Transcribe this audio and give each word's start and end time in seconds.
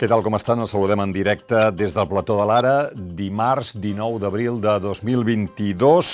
Què 0.00 0.06
tal, 0.08 0.22
com 0.24 0.32
estan? 0.32 0.62
Els 0.64 0.70
saludem 0.72 1.02
en 1.02 1.10
directe 1.12 1.58
des 1.76 1.92
del 1.92 2.06
plató 2.08 2.38
de 2.38 2.44
l'Ara, 2.48 2.76
dimarts 2.96 3.74
19 3.76 4.16
d'abril 4.22 4.56
de 4.64 4.78
2022, 4.80 6.12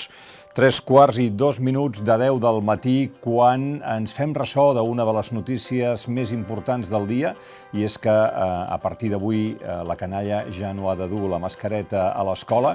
tres 0.58 0.80
quarts 0.82 1.20
i 1.22 1.28
dos 1.30 1.60
minuts 1.62 2.02
de 2.02 2.16
10 2.18 2.40
del 2.42 2.58
matí, 2.66 2.96
quan 3.22 3.76
ens 3.86 4.16
fem 4.16 4.32
ressò 4.34 4.72
d'una 4.74 5.06
de 5.06 5.14
les 5.14 5.30
notícies 5.36 6.08
més 6.10 6.32
importants 6.34 6.90
del 6.90 7.06
dia, 7.06 7.36
i 7.78 7.86
és 7.86 7.94
que 8.02 8.10
eh, 8.10 8.48
a 8.74 8.80
partir 8.82 9.12
d'avui 9.14 9.52
eh, 9.54 9.78
la 9.86 9.94
canalla 9.94 10.42
ja 10.50 10.72
no 10.74 10.90
ha 10.90 10.96
de 10.98 11.06
dur 11.06 11.30
la 11.30 11.38
mascareta 11.38 12.08
a 12.10 12.26
l'escola, 12.26 12.74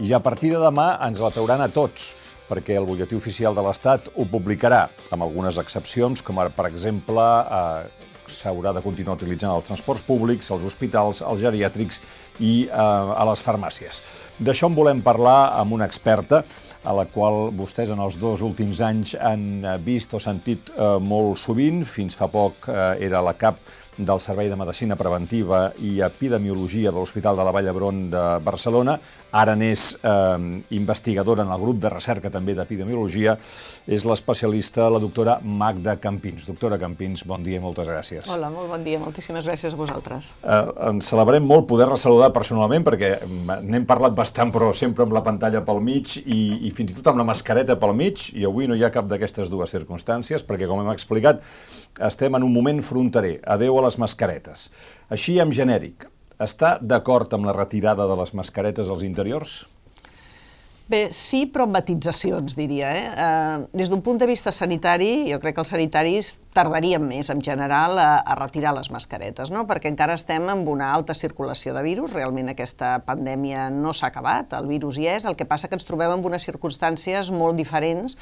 i 0.00 0.16
a 0.16 0.24
partir 0.24 0.54
de 0.54 0.64
demà 0.64 0.94
ens 1.04 1.20
la 1.20 1.34
trauran 1.36 1.60
a 1.60 1.68
tots 1.68 2.14
perquè 2.48 2.80
el 2.80 2.88
butlletí 2.88 3.16
oficial 3.18 3.52
de 3.52 3.60
l'Estat 3.66 4.08
ho 4.14 4.24
publicarà, 4.24 4.86
amb 5.12 5.28
algunes 5.28 5.60
excepcions, 5.60 6.24
com 6.24 6.40
ara, 6.40 6.48
per 6.48 6.70
exemple, 6.70 7.28
eh, 7.44 8.05
s'haurà 8.32 8.72
de 8.76 8.82
continuar 8.84 9.16
utilitzant 9.16 9.54
els 9.54 9.66
transports 9.68 10.04
públics, 10.06 10.50
els 10.54 10.64
hospitals, 10.66 11.22
els 11.22 11.42
geriàtrics 11.42 12.00
i 12.40 12.54
eh, 12.66 12.76
a 12.76 13.26
les 13.30 13.42
farmàcies. 13.44 14.02
D'això 14.38 14.70
en 14.70 14.76
volem 14.78 15.02
parlar 15.04 15.56
amb 15.56 15.76
una 15.78 15.88
experta 15.88 16.42
a 16.86 16.92
la 16.94 17.06
qual 17.10 17.50
vostès 17.56 17.90
en 17.90 18.00
els 18.02 18.18
dos 18.20 18.44
últims 18.46 18.80
anys 18.84 19.16
han 19.18 19.64
vist 19.82 20.14
o 20.14 20.20
sentit 20.22 20.70
eh, 20.70 20.96
molt 21.02 21.40
sovint. 21.42 21.82
Fins 21.88 22.14
fa 22.18 22.30
poc 22.30 22.68
eh, 22.70 22.92
era 23.08 23.24
la 23.24 23.34
cap 23.38 23.58
del 23.96 24.20
Servei 24.20 24.48
de 24.48 24.56
Medicina 24.56 24.96
Preventiva 24.96 25.70
i 25.80 26.00
Epidemiologia 26.04 26.92
de 26.92 27.00
l'Hospital 27.00 27.36
de 27.38 27.44
la 27.46 27.52
Vall 27.54 27.64
d'Hebron 27.64 28.02
de 28.12 28.24
Barcelona. 28.44 28.96
Ara 29.36 29.54
n'és 29.56 29.88
eh, 29.96 30.62
investigadora 30.76 31.44
en 31.44 31.52
el 31.52 31.60
grup 31.60 31.80
de 31.80 31.90
recerca 31.92 32.30
també 32.32 32.54
d'Epidemiologia. 32.56 33.36
És 33.86 34.04
l'especialista, 34.08 34.90
la 34.92 35.00
doctora 35.02 35.38
Magda 35.42 35.96
Campins. 36.00 36.46
Doctora 36.48 36.78
Campins, 36.80 37.24
bon 37.28 37.44
dia 37.44 37.60
i 37.60 37.62
moltes 37.62 37.88
gràcies. 37.88 38.28
Hola, 38.32 38.50
molt 38.52 38.70
bon 38.72 38.84
dia. 38.84 39.00
Moltíssimes 39.00 39.48
gràcies 39.48 39.72
a 39.72 39.80
vosaltres. 39.80 40.32
Eh, 40.44 40.60
ens 40.90 41.08
celebrem 41.12 41.44
molt 41.44 41.68
poder-la 41.70 41.98
saludar 42.00 42.32
personalment 42.36 42.84
perquè 42.86 43.14
n'hem 43.64 43.88
parlat 43.88 44.16
bastant 44.16 44.52
però 44.54 44.72
sempre 44.76 45.06
amb 45.06 45.16
la 45.16 45.24
pantalla 45.24 45.64
pel 45.64 45.80
mig 45.84 46.18
i, 46.24 46.40
i 46.68 46.74
fins 46.76 46.92
i 46.92 46.98
tot 47.00 47.12
amb 47.12 47.22
la 47.22 47.28
mascareta 47.28 47.78
pel 47.80 47.96
mig 47.96 48.28
i 48.36 48.44
avui 48.48 48.68
no 48.68 48.76
hi 48.76 48.84
ha 48.84 48.92
cap 48.94 49.08
d'aquestes 49.08 49.50
dues 49.52 49.72
circumstàncies 49.72 50.44
perquè, 50.46 50.68
com 50.68 50.82
hem 50.82 50.92
explicat, 50.92 51.40
estem 52.00 52.34
en 52.36 52.44
un 52.44 52.52
moment 52.52 52.82
fronterer. 52.82 53.38
Adeu 53.46 53.78
a 53.78 53.86
les 53.86 53.98
mascaretes. 53.98 54.68
Així, 55.12 55.38
en 55.40 55.52
genèric, 55.54 56.08
està 56.42 56.76
d'acord 56.82 57.32
amb 57.32 57.48
la 57.48 57.56
retirada 57.56 58.06
de 58.08 58.18
les 58.20 58.34
mascaretes 58.36 58.90
als 58.92 59.06
interiors? 59.06 59.64
Bé, 60.86 61.08
sí, 61.10 61.40
però 61.50 61.64
amb 61.66 61.74
matitzacions, 61.74 62.54
diria. 62.54 62.92
Eh? 62.94 63.06
Eh, 63.10 63.62
des 63.74 63.88
d'un 63.90 64.04
punt 64.06 64.20
de 64.22 64.26
vista 64.30 64.52
sanitari, 64.54 65.26
jo 65.26 65.40
crec 65.42 65.56
que 65.56 65.64
els 65.64 65.72
sanitaris 65.74 66.28
tardaríem 66.54 67.02
més, 67.02 67.26
en 67.32 67.42
general, 67.42 67.98
a, 67.98 68.20
a 68.22 68.36
retirar 68.38 68.70
les 68.76 68.92
mascaretes, 68.94 69.50
no? 69.50 69.64
perquè 69.66 69.90
encara 69.90 70.14
estem 70.14 70.46
amb 70.52 70.68
una 70.70 70.92
alta 70.94 71.16
circulació 71.18 71.74
de 71.74 71.82
virus, 71.82 72.14
realment 72.14 72.52
aquesta 72.52 73.00
pandèmia 73.08 73.66
no 73.74 73.90
s'ha 73.90 74.12
acabat, 74.12 74.54
el 74.54 74.70
virus 74.70 75.00
hi 75.02 75.08
és, 75.16 75.26
el 75.26 75.34
que 75.34 75.48
passa 75.50 75.66
que 75.66 75.74
ens 75.74 75.88
trobem 75.88 76.14
en 76.14 76.22
unes 76.30 76.46
circumstàncies 76.46 77.32
molt 77.34 77.58
diferents 77.58 78.14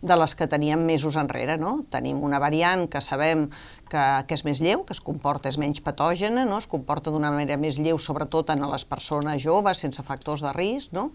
de 0.00 0.16
les 0.16 0.34
que 0.34 0.48
teníem 0.48 0.80
mesos 0.86 1.16
enrere. 1.20 1.58
No? 1.60 1.80
Tenim 1.92 2.22
una 2.24 2.40
variant 2.40 2.86
que 2.90 3.02
sabem 3.04 3.48
que, 3.90 4.04
que 4.26 4.38
és 4.38 4.44
més 4.46 4.62
lleu, 4.64 4.84
que 4.88 4.96
es 4.96 5.02
comporta, 5.04 5.50
és 5.52 5.58
menys 5.60 5.82
patògena, 5.84 6.46
no? 6.48 6.60
es 6.62 6.68
comporta 6.70 7.12
d'una 7.12 7.32
manera 7.34 7.58
més 7.60 7.78
lleu, 7.78 7.98
sobretot 7.98 8.52
en 8.54 8.64
les 8.70 8.86
persones 8.88 9.42
joves, 9.44 9.82
sense 9.84 10.04
factors 10.06 10.44
de 10.46 10.54
risc, 10.56 10.94
no? 10.96 11.10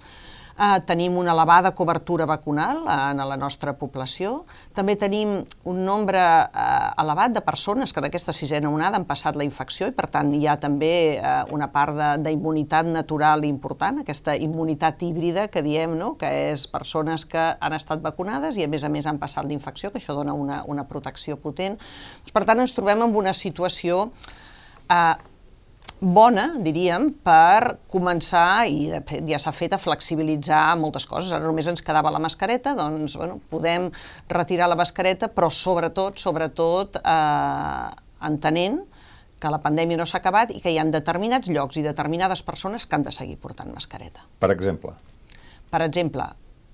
Eh, 0.56 0.80
tenim 0.88 1.18
una 1.20 1.34
elevada 1.34 1.74
cobertura 1.76 2.26
vacunal 2.26 2.78
eh, 2.88 3.12
en 3.12 3.18
la 3.28 3.36
nostra 3.36 3.74
població. 3.76 4.46
També 4.72 4.94
tenim 4.96 5.42
un 5.68 5.82
nombre 5.84 6.22
eh, 6.24 7.02
elevat 7.04 7.34
de 7.36 7.42
persones 7.44 7.92
que 7.92 8.00
en 8.00 8.08
aquesta 8.08 8.32
sisena 8.32 8.72
onada 8.72 8.96
han 8.96 9.04
passat 9.10 9.36
la 9.36 9.44
infecció 9.44 9.90
i, 9.92 9.96
per 9.98 10.08
tant, 10.14 10.32
hi 10.32 10.48
ha 10.48 10.56
també 10.56 10.94
eh, 11.18 11.34
una 11.52 11.68
part 11.76 12.00
d'immunitat 12.24 12.88
natural 12.88 13.44
important, 13.44 14.00
aquesta 14.06 14.38
immunitat 14.40 15.04
híbrida 15.04 15.50
que 15.52 15.66
diem, 15.66 16.00
no? 16.00 16.14
que 16.16 16.32
és 16.54 16.66
persones 16.72 17.28
que 17.28 17.50
han 17.60 17.76
estat 17.76 18.00
vacunades 18.00 18.56
i, 18.56 18.64
a 18.64 18.72
més 18.72 18.88
a 18.88 18.94
més, 18.96 19.12
han 19.12 19.20
passat 19.20 19.44
la 19.44 19.58
infecció, 19.60 19.92
que 19.92 20.00
això 20.00 20.16
dona 20.16 20.40
una, 20.40 20.64
una 20.72 20.88
protecció 20.88 21.36
potent. 21.36 21.76
Doncs, 21.76 22.32
per 22.32 22.48
tant, 22.48 22.64
ens 22.64 22.80
trobem 22.80 23.04
en 23.04 23.20
una 23.26 23.36
situació 23.36 24.06
eh, 24.88 25.16
bona, 26.00 26.48
diríem, 26.62 27.10
per 27.26 27.78
començar, 27.92 28.68
i 28.68 28.90
de 28.92 29.02
fet 29.08 29.28
ja 29.30 29.40
s'ha 29.42 29.54
fet, 29.56 29.74
a 29.76 29.82
flexibilitzar 29.82 30.76
moltes 30.80 31.08
coses. 31.10 31.32
Ara 31.34 31.46
només 31.46 31.68
ens 31.72 31.84
quedava 31.86 32.12
la 32.14 32.22
mascareta, 32.22 32.76
doncs 32.78 33.18
bueno, 33.20 33.40
podem 33.52 33.90
retirar 34.30 34.70
la 34.72 34.78
mascareta, 34.80 35.30
però 35.32 35.50
sobretot, 35.50 36.20
sobretot, 36.22 37.00
eh, 37.02 37.88
entenent 38.28 38.82
que 39.40 39.52
la 39.52 39.60
pandèmia 39.62 40.00
no 40.00 40.06
s'ha 40.08 40.22
acabat 40.22 40.54
i 40.56 40.62
que 40.64 40.72
hi 40.72 40.80
ha 40.80 40.86
determinats 40.90 41.50
llocs 41.52 41.78
i 41.78 41.84
determinades 41.86 42.42
persones 42.46 42.86
que 42.86 42.96
han 42.98 43.04
de 43.06 43.14
seguir 43.16 43.38
portant 43.42 43.74
mascareta. 43.74 44.24
Per 44.40 44.52
exemple? 44.54 44.96
Per 45.72 45.82
exemple, 45.84 46.28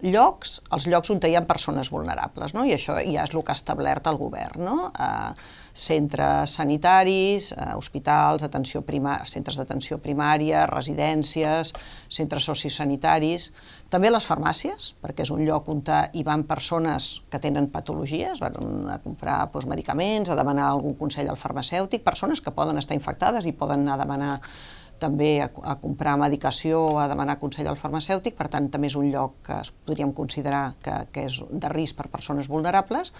llocs, 0.03 0.59
els 0.73 0.88
llocs 0.89 1.12
on 1.13 1.19
hi 1.28 1.35
ha 1.38 1.44
persones 1.47 1.91
vulnerables, 1.94 2.56
no? 2.57 2.66
i 2.66 2.73
això 2.75 2.97
ja 3.00 3.25
és 3.25 3.34
el 3.34 3.44
que 3.44 3.53
ha 3.53 3.57
establert 3.57 4.07
el 4.12 4.17
govern. 4.19 4.63
No? 4.66 4.91
Eh, 4.91 5.34
centres 5.73 6.56
sanitaris, 6.57 7.51
eh, 7.53 7.73
hospitals, 7.78 8.44
atenció 8.44 8.84
centres 9.25 9.57
d'atenció 9.57 9.97
primària, 9.97 10.66
residències, 10.67 11.73
centres 12.09 12.44
sociosanitaris, 12.44 13.51
també 13.90 14.09
les 14.09 14.25
farmàcies, 14.25 14.94
perquè 15.03 15.23
és 15.23 15.31
un 15.31 15.45
lloc 15.45 15.67
on 15.69 15.84
hi 16.13 16.23
van 16.23 16.44
persones 16.44 17.22
que 17.29 17.40
tenen 17.40 17.67
patologies, 17.67 18.40
van 18.40 18.90
a 18.90 19.00
comprar 19.00 19.50
doncs, 19.51 19.67
medicaments, 19.67 20.29
a 20.29 20.35
demanar 20.35 20.69
algun 20.69 20.95
consell 20.95 21.29
al 21.29 21.40
farmacèutic, 21.40 22.03
persones 22.03 22.41
que 22.41 22.51
poden 22.51 22.78
estar 22.78 22.95
infectades 22.95 23.45
i 23.45 23.51
poden 23.51 23.81
anar 23.81 23.94
a 24.00 24.03
demanar 24.06 24.41
també 25.01 25.31
a, 25.41 25.50
a 25.50 25.78
comprar 25.81 26.17
medicació, 26.22 26.84
a 27.01 27.07
demanar 27.12 27.39
consell 27.41 27.69
al 27.72 27.79
farmacèutic, 27.79 28.38
per 28.38 28.47
tant 28.53 28.69
també 28.72 28.91
és 28.91 28.97
un 29.00 29.09
lloc 29.13 29.39
que 29.47 29.57
es 29.63 29.73
podríem 29.73 30.13
considerar 30.17 30.75
que, 30.84 31.00
que 31.12 31.25
és 31.29 31.41
de 31.50 31.73
risc 31.73 31.97
per 31.97 32.12
persones 32.13 32.50
vulnerables, 32.51 33.13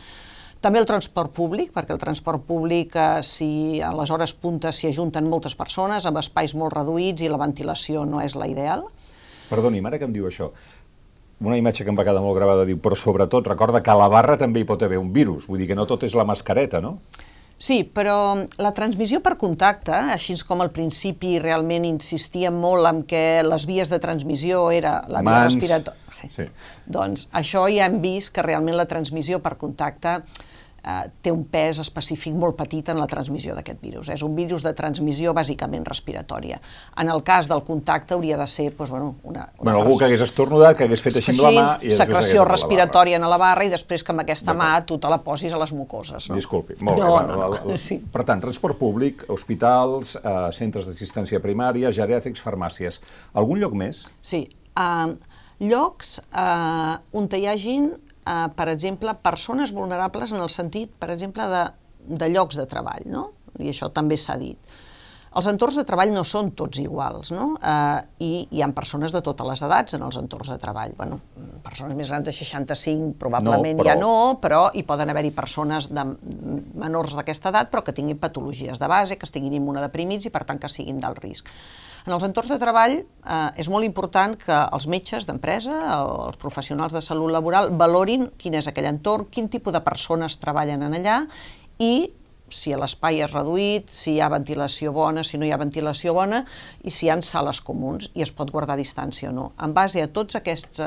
també 0.62 0.78
el 0.78 0.86
transport 0.86 1.34
públic, 1.34 1.72
perquè 1.74 1.96
el 1.96 2.02
transport 2.02 2.44
públic, 2.46 2.94
eh, 2.94 3.24
si 3.25 3.81
a 3.81 3.90
les 3.97 4.12
hores 4.14 4.36
puntes 4.38 4.78
s'hi 4.78 4.91
ajunten 4.91 5.25
moltes 5.30 5.58
persones, 5.58 6.06
amb 6.06 6.22
espais 6.22 6.53
molt 6.53 6.75
reduïts 6.78 7.25
i 7.25 7.31
la 7.34 7.41
ventilació 7.41 8.06
no 8.06 8.22
és 8.22 8.38
la 8.38 8.46
ideal. 8.52 8.86
Perdoni, 9.50 9.81
ara 9.81 9.97
que 9.97 10.06
em 10.06 10.14
diu 10.14 10.30
això, 10.30 10.52
una 11.41 11.58
imatge 11.58 11.84
que 11.84 11.90
em 11.90 11.97
va 11.97 12.06
quedar 12.06 12.22
molt 12.22 12.38
gravada, 12.38 12.68
diu, 12.70 12.78
però 12.78 12.96
sobretot 12.96 13.50
recorda 13.50 13.81
que 13.81 13.90
a 13.90 13.97
la 13.97 14.08
barra 14.14 14.38
també 14.38 14.62
hi 14.62 14.70
pot 14.70 14.86
haver 14.86 15.02
un 15.02 15.09
virus, 15.12 15.50
vull 15.50 15.64
dir 15.64 15.72
que 15.72 15.78
no 15.78 15.88
tot 15.90 16.06
és 16.06 16.14
la 16.14 16.28
mascareta, 16.30 16.81
no? 16.86 17.00
Sí, 17.62 17.84
però 17.86 18.16
la 18.58 18.72
transmissió 18.74 19.20
per 19.22 19.36
contacte, 19.38 19.94
així 19.94 20.34
com 20.48 20.64
al 20.64 20.72
principi 20.74 21.36
realment 21.42 21.86
insistia 21.86 22.50
molt 22.50 22.90
en 22.90 23.04
que 23.06 23.44
les 23.46 23.68
vies 23.70 23.92
de 23.92 24.00
transmissió 24.02 24.64
era 24.74 24.96
la 25.14 25.22
via 25.22 25.44
respiratòria, 25.44 26.16
sí. 26.18 26.32
sí. 26.34 26.48
doncs 26.90 27.28
això 27.38 27.68
ja 27.70 27.86
hem 27.86 28.00
vist 28.02 28.34
que 28.34 28.42
realment 28.48 28.80
la 28.80 28.88
transmissió 28.90 29.38
per 29.46 29.60
contacte 29.62 30.18
eh, 30.84 31.09
té 31.22 31.31
un 31.34 31.44
pes 31.50 31.80
específic 31.84 32.34
molt 32.38 32.58
petit 32.59 32.90
en 32.92 33.00
la 33.00 33.08
transmissió 33.09 33.56
d'aquest 33.58 33.81
virus. 33.81 34.09
És 34.14 34.24
un 34.25 34.36
virus 34.36 34.64
de 34.66 34.74
transmissió 34.78 35.34
bàsicament 35.38 35.86
respiratòria. 35.88 36.59
En 37.02 37.12
el 37.14 37.24
cas 37.28 37.50
del 37.52 37.64
contacte 37.68 38.16
hauria 38.16 38.38
de 38.40 38.47
ser 38.47 38.72
doncs, 38.72 38.91
bueno, 38.91 39.16
una, 39.24 39.47
una... 39.58 39.64
Bueno, 39.64 39.81
algú 39.81 39.97
que 40.00 40.08
hagués 40.08 40.25
estornudat, 40.25 40.78
que 40.78 40.88
hagués 40.88 41.03
fet 41.03 41.20
així 41.22 41.36
amb 41.36 41.46
la 41.46 41.53
mà... 41.58 41.66
I 41.86 41.94
secreció 41.96 42.46
respiratòria 42.47 43.22
a 43.22 43.31
la 43.31 43.40
barra 43.41 43.68
i 43.68 43.72
després 43.74 44.03
que 44.03 44.14
amb 44.14 44.25
aquesta 44.25 44.56
mà 44.58 44.72
tu 44.88 44.97
te 45.02 45.12
la 45.12 45.22
posis 45.24 45.53
a 45.53 45.62
les 45.62 45.74
mucoses. 45.78 46.30
No? 46.30 46.38
Disculpi, 46.40 46.80
molt 46.81 47.02
no, 47.02 47.12
bé. 47.18 47.25
No, 47.30 47.41
no, 47.41 47.64
no. 47.72 47.80
Sí. 47.81 48.00
Per 48.12 48.25
tant, 48.28 48.41
transport 48.44 48.80
públic, 48.80 49.25
hospitals, 49.31 50.16
eh, 50.18 50.38
centres 50.56 50.90
d'assistència 50.90 51.41
primària, 51.44 51.91
geriàtrics, 51.96 52.41
farmàcies. 52.44 53.02
Algun 53.38 53.62
lloc 53.62 53.75
més? 53.78 54.06
Sí. 54.25 54.46
Uh, 54.72 55.14
llocs 55.62 56.16
uh, 56.31 56.97
on 57.18 57.28
hi 57.36 57.46
hagin 57.52 57.91
eh, 58.26 58.48
per 58.56 58.68
exemple, 58.72 59.16
persones 59.24 59.74
vulnerables 59.76 60.34
en 60.36 60.42
el 60.44 60.50
sentit, 60.50 60.94
per 61.00 61.12
exemple, 61.14 61.48
de, 61.52 61.66
de 62.22 62.32
llocs 62.32 62.59
de 62.59 62.68
treball, 62.70 63.08
no? 63.09 63.29
I 63.59 63.72
això 63.73 63.91
també 63.94 64.18
s'ha 64.18 64.38
dit. 64.41 64.79
Els 65.32 65.48
entorns 65.48 65.78
de 65.80 65.86
treball 65.88 66.10
no 66.12 66.26
són 66.28 66.50
tots 66.60 66.82
iguals, 66.82 67.30
no? 67.32 67.54
Eh, 67.56 68.24
I 68.26 68.32
hi 68.52 68.64
ha 68.64 68.68
persones 68.76 69.14
de 69.16 69.22
totes 69.24 69.48
les 69.48 69.62
edats 69.64 69.96
en 69.96 70.04
els 70.04 70.18
entorns 70.20 70.50
de 70.52 70.58
treball. 70.60 70.92
Bueno, 70.98 71.22
persones 71.64 71.96
més 71.96 72.12
grans 72.12 72.28
de 72.28 72.34
65 72.36 73.14
probablement 73.22 73.78
no, 73.78 73.84
però... 73.84 73.88
ja 73.88 73.96
no, 74.00 74.16
però 74.44 74.66
hi 74.76 74.84
poden 74.88 75.14
haver-hi 75.14 75.32
persones 75.38 75.88
de 75.96 76.04
menors 76.84 77.16
d'aquesta 77.16 77.54
edat 77.54 77.72
però 77.72 77.86
que 77.88 77.96
tinguin 77.96 78.20
patologies 78.20 78.82
de 78.82 78.92
base, 78.92 79.16
que 79.16 79.30
estiguin 79.30 79.56
immunodeprimits 79.56 80.28
i 80.28 80.34
per 80.36 80.44
tant 80.50 80.60
que 80.60 80.72
siguin 80.72 81.00
d'alt 81.00 81.24
risc. 81.24 81.48
En 82.02 82.16
els 82.16 82.24
entorns 82.26 82.52
de 82.52 82.60
treball 82.60 82.98
eh, 83.00 83.50
és 83.62 83.72
molt 83.72 83.88
important 83.88 84.36
que 84.36 84.62
els 84.76 84.88
metges 84.92 85.28
d'empresa 85.30 85.80
o 86.04 86.16
els 86.28 86.40
professionals 86.42 86.96
de 86.98 87.02
salut 87.06 87.32
laboral 87.32 87.72
valorin 87.72 88.34
quin 88.42 88.60
és 88.60 88.68
aquell 88.68 88.90
entorn, 88.90 89.30
quin 89.32 89.48
tipus 89.54 89.72
de 89.72 89.84
persones 89.86 90.42
treballen 90.42 90.84
en 90.88 90.98
allà 90.98 91.22
i 91.80 91.94
si 92.56 92.74
l'espai 92.78 93.22
és 93.26 93.32
reduït, 93.34 93.90
si 93.96 94.16
hi 94.16 94.22
ha 94.22 94.30
ventilació 94.32 94.94
bona, 94.96 95.24
si 95.28 95.40
no 95.40 95.48
hi 95.48 95.52
ha 95.52 95.59
ventilació 95.62 96.16
bona 96.18 96.44
i 96.84 96.92
si 96.94 97.08
hi 97.08 97.12
ha 97.14 97.20
sales 97.26 97.62
comuns 97.66 98.12
i 98.16 98.26
es 98.26 98.34
pot 98.36 98.52
guardar 98.52 98.78
distància 98.80 99.30
o 99.30 99.36
no. 99.36 99.52
En 99.62 99.74
base 99.74 100.03
a 100.03 100.12
tots 100.12 100.40
aquests, 100.40 100.82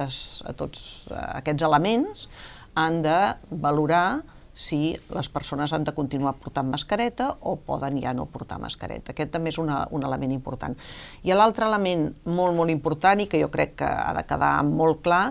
a 0.45 0.55
tots 0.57 0.85
aquests 1.15 1.67
elements 1.67 2.29
han 2.75 3.03
de 3.05 3.19
valorar 3.51 4.23
si 4.55 4.95
les 5.11 5.29
persones 5.29 5.73
han 5.75 5.85
de 5.85 5.93
continuar 5.95 6.37
portant 6.39 6.69
mascareta 6.71 7.33
o 7.43 7.57
poden 7.59 7.99
ja 8.01 8.15
no 8.15 8.29
portar 8.31 8.61
mascareta. 8.63 9.13
Aquest 9.13 9.33
també 9.35 9.51
és 9.51 9.59
una, 9.59 9.83
un 9.91 10.07
element 10.07 10.33
important. 10.33 10.77
I 11.27 11.35
l'altre 11.35 11.67
element 11.67 12.07
molt, 12.25 12.55
molt 12.55 12.71
important 12.71 13.21
i 13.21 13.27
que 13.27 13.43
jo 13.43 13.51
crec 13.51 13.75
que 13.83 13.89
ha 13.89 14.13
de 14.15 14.23
quedar 14.29 14.55
molt 14.69 15.03
clar 15.03 15.25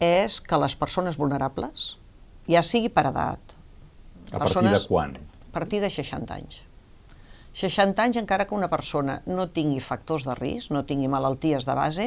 és 0.00 0.40
que 0.40 0.58
les 0.58 0.74
persones 0.76 1.20
vulnerables, 1.20 1.94
ja 2.48 2.64
sigui 2.64 2.88
per 2.88 3.06
edat... 3.12 3.54
A 4.32 4.40
partir 4.40 4.64
de 4.66 4.80
quan? 4.88 5.12
Partir 5.54 5.82
de 5.84 5.90
60 5.90 6.34
anys. 6.34 6.62
60 7.54 8.02
anys, 8.02 8.16
encara 8.18 8.48
que 8.50 8.56
una 8.56 8.66
persona 8.66 9.20
no 9.30 9.46
tingui 9.54 9.78
factors 9.78 10.24
de 10.26 10.34
risc, 10.34 10.72
no 10.74 10.82
tingui 10.88 11.06
malalties 11.10 11.66
de 11.68 11.76
base, 11.78 12.06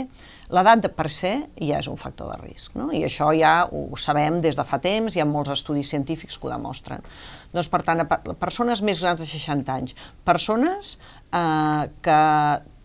l'edat 0.52 0.82
de 0.84 0.90
per 0.92 1.08
se 1.08 1.32
ja 1.56 1.80
és 1.80 1.88
un 1.88 1.96
factor 1.96 2.34
de 2.34 2.40
risc. 2.42 2.76
No? 2.76 2.90
I 2.92 3.06
això 3.08 3.30
ja 3.36 3.62
ho 3.72 3.86
sabem 3.96 4.42
des 4.44 4.60
de 4.60 4.66
fa 4.68 4.82
temps, 4.84 5.16
hi 5.16 5.24
ha 5.24 5.28
molts 5.30 5.54
estudis 5.56 5.94
científics 5.96 6.36
que 6.36 6.50
ho 6.50 6.52
demostren. 6.52 7.06
Doncs, 7.54 7.72
per 7.72 7.80
tant, 7.88 8.04
persones 8.36 8.84
més 8.84 9.00
grans 9.00 9.24
de 9.24 9.30
60 9.30 9.78
anys, 9.80 9.96
persones 10.28 10.98
eh, 11.32 11.88
que 12.04 12.24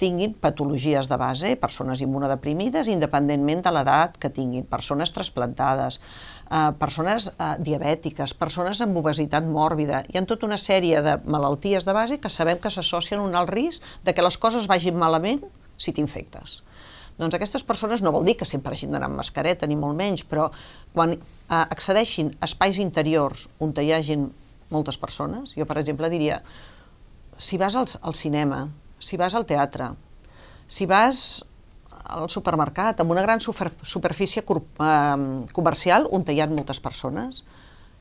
tinguin 0.02 0.38
patologies 0.38 1.10
de 1.10 1.18
base, 1.18 1.56
persones 1.58 2.00
immunodeprimides, 2.02 2.90
independentment 2.94 3.66
de 3.66 3.74
l'edat 3.74 4.16
que 4.22 4.30
tinguin, 4.34 4.70
persones 4.70 5.10
trasplantades, 5.14 5.98
eh, 6.52 6.72
persones 6.78 7.28
eh, 7.32 7.54
diabètiques, 7.64 8.34
persones 8.38 8.82
amb 8.84 8.98
obesitat 9.00 9.46
mòrbida. 9.48 10.02
Hi 10.08 10.18
ha 10.18 10.24
tota 10.28 10.46
una 10.48 10.60
sèrie 10.60 11.00
de 11.04 11.16
malalties 11.24 11.86
de 11.88 11.96
base 11.96 12.20
que 12.20 12.30
sabem 12.30 12.60
que 12.60 12.70
s'associen 12.70 13.22
un 13.22 13.36
alt 13.38 13.50
risc 13.50 13.86
de 14.04 14.14
que 14.14 14.24
les 14.24 14.38
coses 14.38 14.68
vagin 14.70 14.98
malament 14.98 15.42
si 15.80 15.94
t'infectes. 15.96 16.60
Doncs 17.18 17.36
aquestes 17.36 17.64
persones 17.64 18.02
no 18.02 18.12
vol 18.12 18.24
dir 18.24 18.36
que 18.40 18.48
sempre 18.48 18.72
hagin 18.72 18.92
d'anar 18.94 19.10
amb 19.10 19.20
mascareta, 19.20 19.68
ni 19.68 19.76
molt 19.76 19.96
menys, 19.96 20.24
però 20.28 20.48
quan 20.92 21.16
eh, 21.16 21.20
accedeixin 21.62 22.32
a 22.40 22.48
espais 22.48 22.80
interiors 22.82 23.48
on 23.60 23.74
hi 23.78 23.92
hagin 23.92 24.30
moltes 24.72 24.96
persones, 24.96 25.52
jo 25.56 25.66
per 25.68 25.78
exemple 25.80 26.08
diria, 26.08 26.40
si 27.36 27.58
vas 27.60 27.76
al, 27.76 27.88
al 28.00 28.16
cinema, 28.16 28.64
si 28.98 29.18
vas 29.20 29.34
al 29.36 29.44
teatre, 29.44 29.92
si 30.68 30.86
vas 30.88 31.42
al 32.04 32.30
supermercat, 32.30 33.00
amb 33.00 33.10
una 33.14 33.22
gran 33.22 33.40
super, 33.40 33.70
superfície 33.82 34.44
cor, 34.44 34.62
eh, 34.80 35.46
comercial 35.52 36.08
on 36.10 36.24
hi 36.28 36.40
ha 36.40 36.46
moltes 36.46 36.80
persones, 36.80 37.44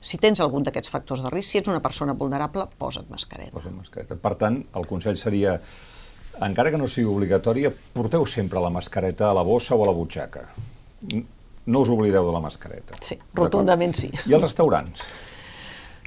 si 0.02 0.18
tens 0.18 0.42
algun 0.42 0.66
d'aquests 0.66 0.90
factors 0.90 1.22
de 1.22 1.30
risc, 1.30 1.52
si 1.52 1.62
ets 1.62 1.70
una 1.70 1.82
persona 1.82 2.14
vulnerable, 2.18 2.66
posa't 2.82 3.10
mascareta. 3.14 3.54
Posa't 3.54 3.76
mascareta. 3.78 4.18
Per 4.18 4.34
tant, 4.36 4.58
el 4.76 4.88
consell 4.90 5.18
seria, 5.18 5.60
encara 6.42 6.72
que 6.74 6.80
no 6.82 6.90
sigui 6.90 7.10
obligatòria, 7.12 7.70
porteu 7.94 8.26
sempre 8.26 8.64
la 8.64 8.74
mascareta 8.74 9.30
a 9.30 9.36
la 9.38 9.46
bossa 9.46 9.78
o 9.78 9.84
a 9.86 9.92
la 9.92 9.94
butxaca. 9.94 10.48
No 11.70 11.84
us 11.86 11.92
oblideu 11.94 12.26
de 12.26 12.34
la 12.34 12.42
mascareta. 12.42 12.98
Sí, 13.06 13.20
rotundament 13.38 13.94
sí. 13.94 14.10
I 14.26 14.34
els 14.34 14.42
restaurants? 14.42 15.06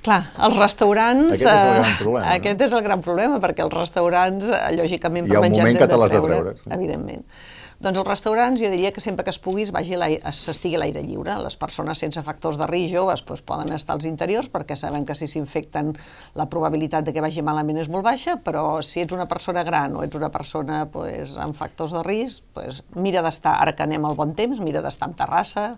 Clar, 0.04 0.20
els 0.44 0.56
restaurants... 0.58 1.44
Aquest 1.46 1.46
és 1.46 1.54
el 1.54 1.70
gran 1.78 1.86
eh, 1.86 1.98
problema. 2.02 2.24
Uh, 2.26 2.32
aquest 2.34 2.64
és 2.66 2.74
el 2.76 2.82
gran 2.84 3.04
problema, 3.04 3.38
perquè 3.40 3.64
els 3.64 3.72
restaurants, 3.72 4.50
uh, 4.50 4.64
lògicament, 4.76 5.30
per 5.30 5.40
menjar. 5.40 5.54
Hi 5.54 5.62
ha 5.62 5.62
un 5.62 5.70
moment 5.70 5.78
que 5.80 5.88
te 5.88 6.00
l'has 6.02 6.12
de 6.12 6.20
treure. 6.26 6.56
Sí. 6.60 6.72
Evidentment. 6.76 7.22
Doncs 7.84 7.98
els 8.00 8.08
restaurants, 8.08 8.60
jo 8.62 8.70
diria 8.72 8.94
que 8.96 9.02
sempre 9.04 9.26
que 9.26 9.32
es 9.34 9.36
puguis 9.44 9.68
s'estigui 9.68 10.78
a 10.78 10.80
l'aire 10.80 11.02
lliure. 11.04 11.34
Les 11.44 11.56
persones 11.60 12.00
sense 12.00 12.22
factors 12.24 12.56
de 12.56 12.68
risc 12.70 12.94
joves 12.94 13.20
doncs, 13.28 13.42
poden 13.44 13.74
estar 13.76 13.98
als 13.98 14.06
interiors 14.08 14.48
perquè 14.48 14.76
sabem 14.76 15.04
que 15.04 15.14
si 15.14 15.28
s'infecten 15.28 15.92
la 16.34 16.46
probabilitat 16.48 17.04
de 17.04 17.12
que 17.12 17.20
vagi 17.20 17.44
malament 17.44 17.82
és 17.82 17.90
molt 17.92 18.06
baixa, 18.06 18.38
però 18.40 18.80
si 18.80 19.02
ets 19.04 19.12
una 19.12 19.28
persona 19.28 19.66
gran 19.68 19.98
o 19.98 20.02
ets 20.06 20.16
una 20.16 20.32
persona 20.32 20.86
doncs, 20.86 21.36
amb 21.36 21.52
factors 21.54 21.92
de 21.92 22.02
risc, 22.08 22.48
doncs, 22.56 22.80
mira 22.96 23.20
d'estar, 23.20 23.58
ara 23.60 23.76
que 23.76 23.84
anem 23.84 24.08
al 24.08 24.16
bon 24.16 24.32
temps, 24.32 24.64
mira 24.64 24.80
d'estar 24.80 25.12
en 25.12 25.16
terrassa 25.20 25.68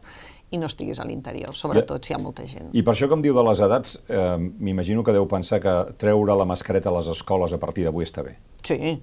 i 0.55 0.61
no 0.63 0.71
estiguis 0.71 1.01
a 1.03 1.05
l'interior, 1.09 1.55
sobretot 1.59 2.07
si 2.07 2.13
hi 2.13 2.15
ha 2.15 2.23
molta 2.23 2.45
gent. 2.47 2.71
I 2.71 2.85
per 2.87 2.95
això, 2.95 3.09
com 3.11 3.23
diu 3.23 3.35
de 3.35 3.43
les 3.49 3.63
edats, 3.67 3.97
eh, 4.07 4.37
m'imagino 4.39 5.03
que 5.03 5.15
deu 5.17 5.27
pensar 5.27 5.59
que 5.59 5.75
treure 5.99 6.39
la 6.39 6.47
mascareta 6.47 6.93
a 6.93 6.95
les 7.01 7.11
escoles 7.11 7.51
a 7.51 7.59
partir 7.59 7.89
d'avui 7.89 8.07
està 8.07 8.23
bé. 8.23 8.37
Sí, 8.67 8.95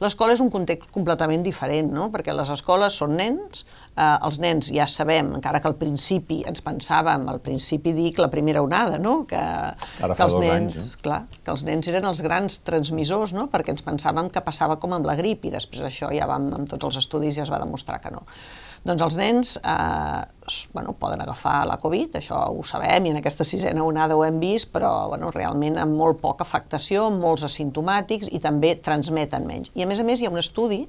l'escola 0.00 0.34
és 0.36 0.40
un 0.40 0.50
context 0.52 0.90
completament 0.94 1.44
diferent, 1.44 1.90
no? 1.92 2.08
perquè 2.12 2.34
les 2.34 2.50
escoles 2.52 2.96
són 2.96 3.16
nens, 3.20 3.64
eh, 3.96 4.16
els 4.26 4.38
nens 4.42 4.70
ja 4.74 4.86
sabem, 4.90 5.34
encara 5.38 5.60
que 5.62 5.68
al 5.70 5.76
principi 5.80 6.40
ens 6.48 6.62
pensàvem, 6.64 7.26
al 7.30 7.40
principi 7.44 7.92
dic 7.96 8.20
la 8.22 8.30
primera 8.32 8.62
onada, 8.64 8.98
no? 9.02 9.20
que, 9.28 9.40
Ara 9.40 10.16
que 10.16 10.26
els 10.26 10.38
nens, 10.40 10.78
anys, 10.78 10.80
eh? 10.80 11.02
clar, 11.04 11.20
que 11.44 11.54
els 11.54 11.66
nens 11.68 11.90
eren 11.92 12.08
els 12.10 12.22
grans 12.26 12.60
transmissors, 12.66 13.34
no? 13.36 13.48
perquè 13.52 13.74
ens 13.74 13.86
pensàvem 13.86 14.30
que 14.32 14.44
passava 14.46 14.78
com 14.82 14.96
amb 14.96 15.08
la 15.08 15.18
grip 15.18 15.46
i 15.46 15.54
després 15.54 15.86
això 15.86 16.10
ja 16.14 16.28
vam, 16.30 16.50
amb 16.60 16.70
tots 16.70 16.90
els 16.90 17.00
estudis 17.04 17.38
ja 17.38 17.46
es 17.46 17.52
va 17.52 17.62
demostrar 17.62 18.00
que 18.02 18.12
no. 18.14 18.26
Doncs 18.80 19.02
els 19.04 19.16
nens 19.20 19.48
eh, 19.60 20.20
bueno, 20.72 20.94
poden 20.96 21.20
agafar 21.20 21.66
la 21.68 21.76
Covid, 21.80 22.14
això 22.16 22.38
ho 22.48 22.62
sabem, 22.64 23.04
i 23.04 23.10
en 23.12 23.18
aquesta 23.20 23.44
sisena 23.44 23.84
onada 23.84 24.16
ho 24.16 24.22
hem 24.24 24.38
vist, 24.40 24.70
però 24.72 25.10
bueno, 25.10 25.28
realment 25.34 25.76
amb 25.82 25.98
molt 25.98 26.22
poca 26.22 26.46
afectació, 26.48 27.10
molts 27.12 27.44
asimptomàtics 27.50 28.32
i 28.32 28.40
també 28.40 28.78
transmeten 28.80 29.44
menys. 29.48 29.74
I 29.76 29.84
a 29.84 29.90
més 29.90 30.00
a 30.00 30.06
més 30.08 30.22
hi 30.22 30.30
ha 30.30 30.32
un 30.32 30.40
estudi 30.40 30.86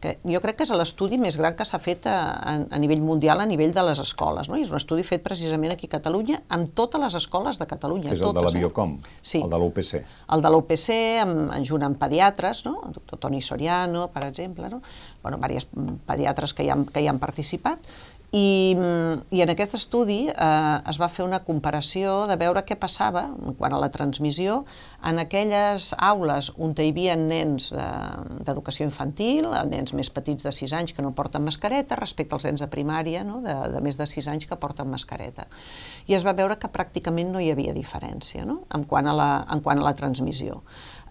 que 0.00 0.16
jo 0.28 0.40
crec 0.44 0.58
que 0.58 0.66
és 0.66 0.72
l'estudi 0.76 1.16
més 1.20 1.38
gran 1.40 1.54
que 1.56 1.64
s'ha 1.68 1.78
fet 1.80 2.06
a, 2.10 2.16
a, 2.36 2.54
a 2.76 2.80
nivell 2.80 3.00
mundial, 3.04 3.40
a 3.40 3.46
nivell 3.48 3.72
de 3.76 3.84
les 3.88 4.00
escoles. 4.02 4.50
No? 4.50 4.58
I 4.58 4.66
és 4.66 4.72
un 4.72 4.80
estudi 4.80 5.06
fet 5.08 5.24
precisament 5.24 5.72
aquí 5.72 5.88
a 5.88 5.94
Catalunya, 5.96 6.42
amb 6.52 6.72
totes 6.76 7.00
les 7.00 7.16
escoles 7.18 7.60
de 7.60 7.68
Catalunya. 7.70 8.10
Que 8.10 8.18
és 8.18 8.24
totes, 8.24 8.34
el 8.34 8.38
de 8.38 8.44
la 8.46 8.52
eh? 8.52 8.64
Biocom, 8.64 8.96
eh? 9.00 9.14
sí. 9.22 9.40
el 9.40 9.52
de 9.52 9.60
l'UPC. 9.62 10.02
El 10.36 10.44
de 10.44 10.52
l'UPC, 10.52 10.90
junt 11.70 11.86
amb 11.88 12.00
pediatres, 12.00 12.64
no? 12.68 12.76
el 12.88 12.96
doctor 12.98 13.22
Toni 13.24 13.40
Soriano, 13.40 14.08
per 14.12 14.26
exemple, 14.28 14.68
no? 14.72 14.82
bueno, 15.22 15.40
diversos 15.42 15.72
pediatres 16.06 16.54
que 16.54 16.66
hi 16.66 16.70
han, 16.70 16.84
que 16.92 17.02
hi 17.02 17.08
han 17.10 17.18
participat, 17.22 17.88
i, 18.34 18.74
I 19.30 19.42
en 19.42 19.50
aquest 19.52 19.76
estudi 19.78 20.26
eh, 20.28 20.78
es 20.90 20.98
va 20.98 21.08
fer 21.12 21.24
una 21.24 21.38
comparació 21.46 22.24
de 22.26 22.36
veure 22.40 22.64
què 22.66 22.74
passava 22.78 23.28
quan 23.58 23.76
a 23.76 23.78
la 23.78 23.90
transmissió 23.94 24.64
en 25.06 25.20
aquelles 25.22 25.92
aules 26.02 26.50
on 26.58 26.74
hi 26.74 26.88
havia 26.90 27.14
nens 27.16 27.70
d'educació 27.70 28.84
de, 28.84 28.90
infantil, 28.90 29.46
nens 29.70 29.94
més 29.94 30.10
petits 30.10 30.42
de 30.42 30.52
6 30.52 30.74
anys 30.80 30.96
que 30.96 31.04
no 31.06 31.14
porten 31.14 31.46
mascareta, 31.46 31.98
respecte 32.00 32.34
als 32.34 32.48
nens 32.48 32.64
de 32.64 32.70
primària 32.72 33.22
no? 33.24 33.38
de, 33.44 33.54
de 33.76 33.84
més 33.84 33.98
de 34.00 34.08
6 34.10 34.32
anys 34.34 34.50
que 34.50 34.58
porten 34.58 34.90
mascareta. 34.90 35.46
I 36.10 36.18
es 36.18 36.26
va 36.26 36.34
veure 36.34 36.58
que 36.58 36.72
pràcticament 36.72 37.30
no 37.30 37.40
hi 37.40 37.52
havia 37.54 37.76
diferència 37.76 38.44
no? 38.44 38.62
en, 38.74 38.84
quant 38.90 39.06
a 39.06 39.14
la, 39.14 39.30
en 39.52 39.62
quant 39.62 39.78
a 39.78 39.86
la 39.86 39.94
transmissió 39.94 40.62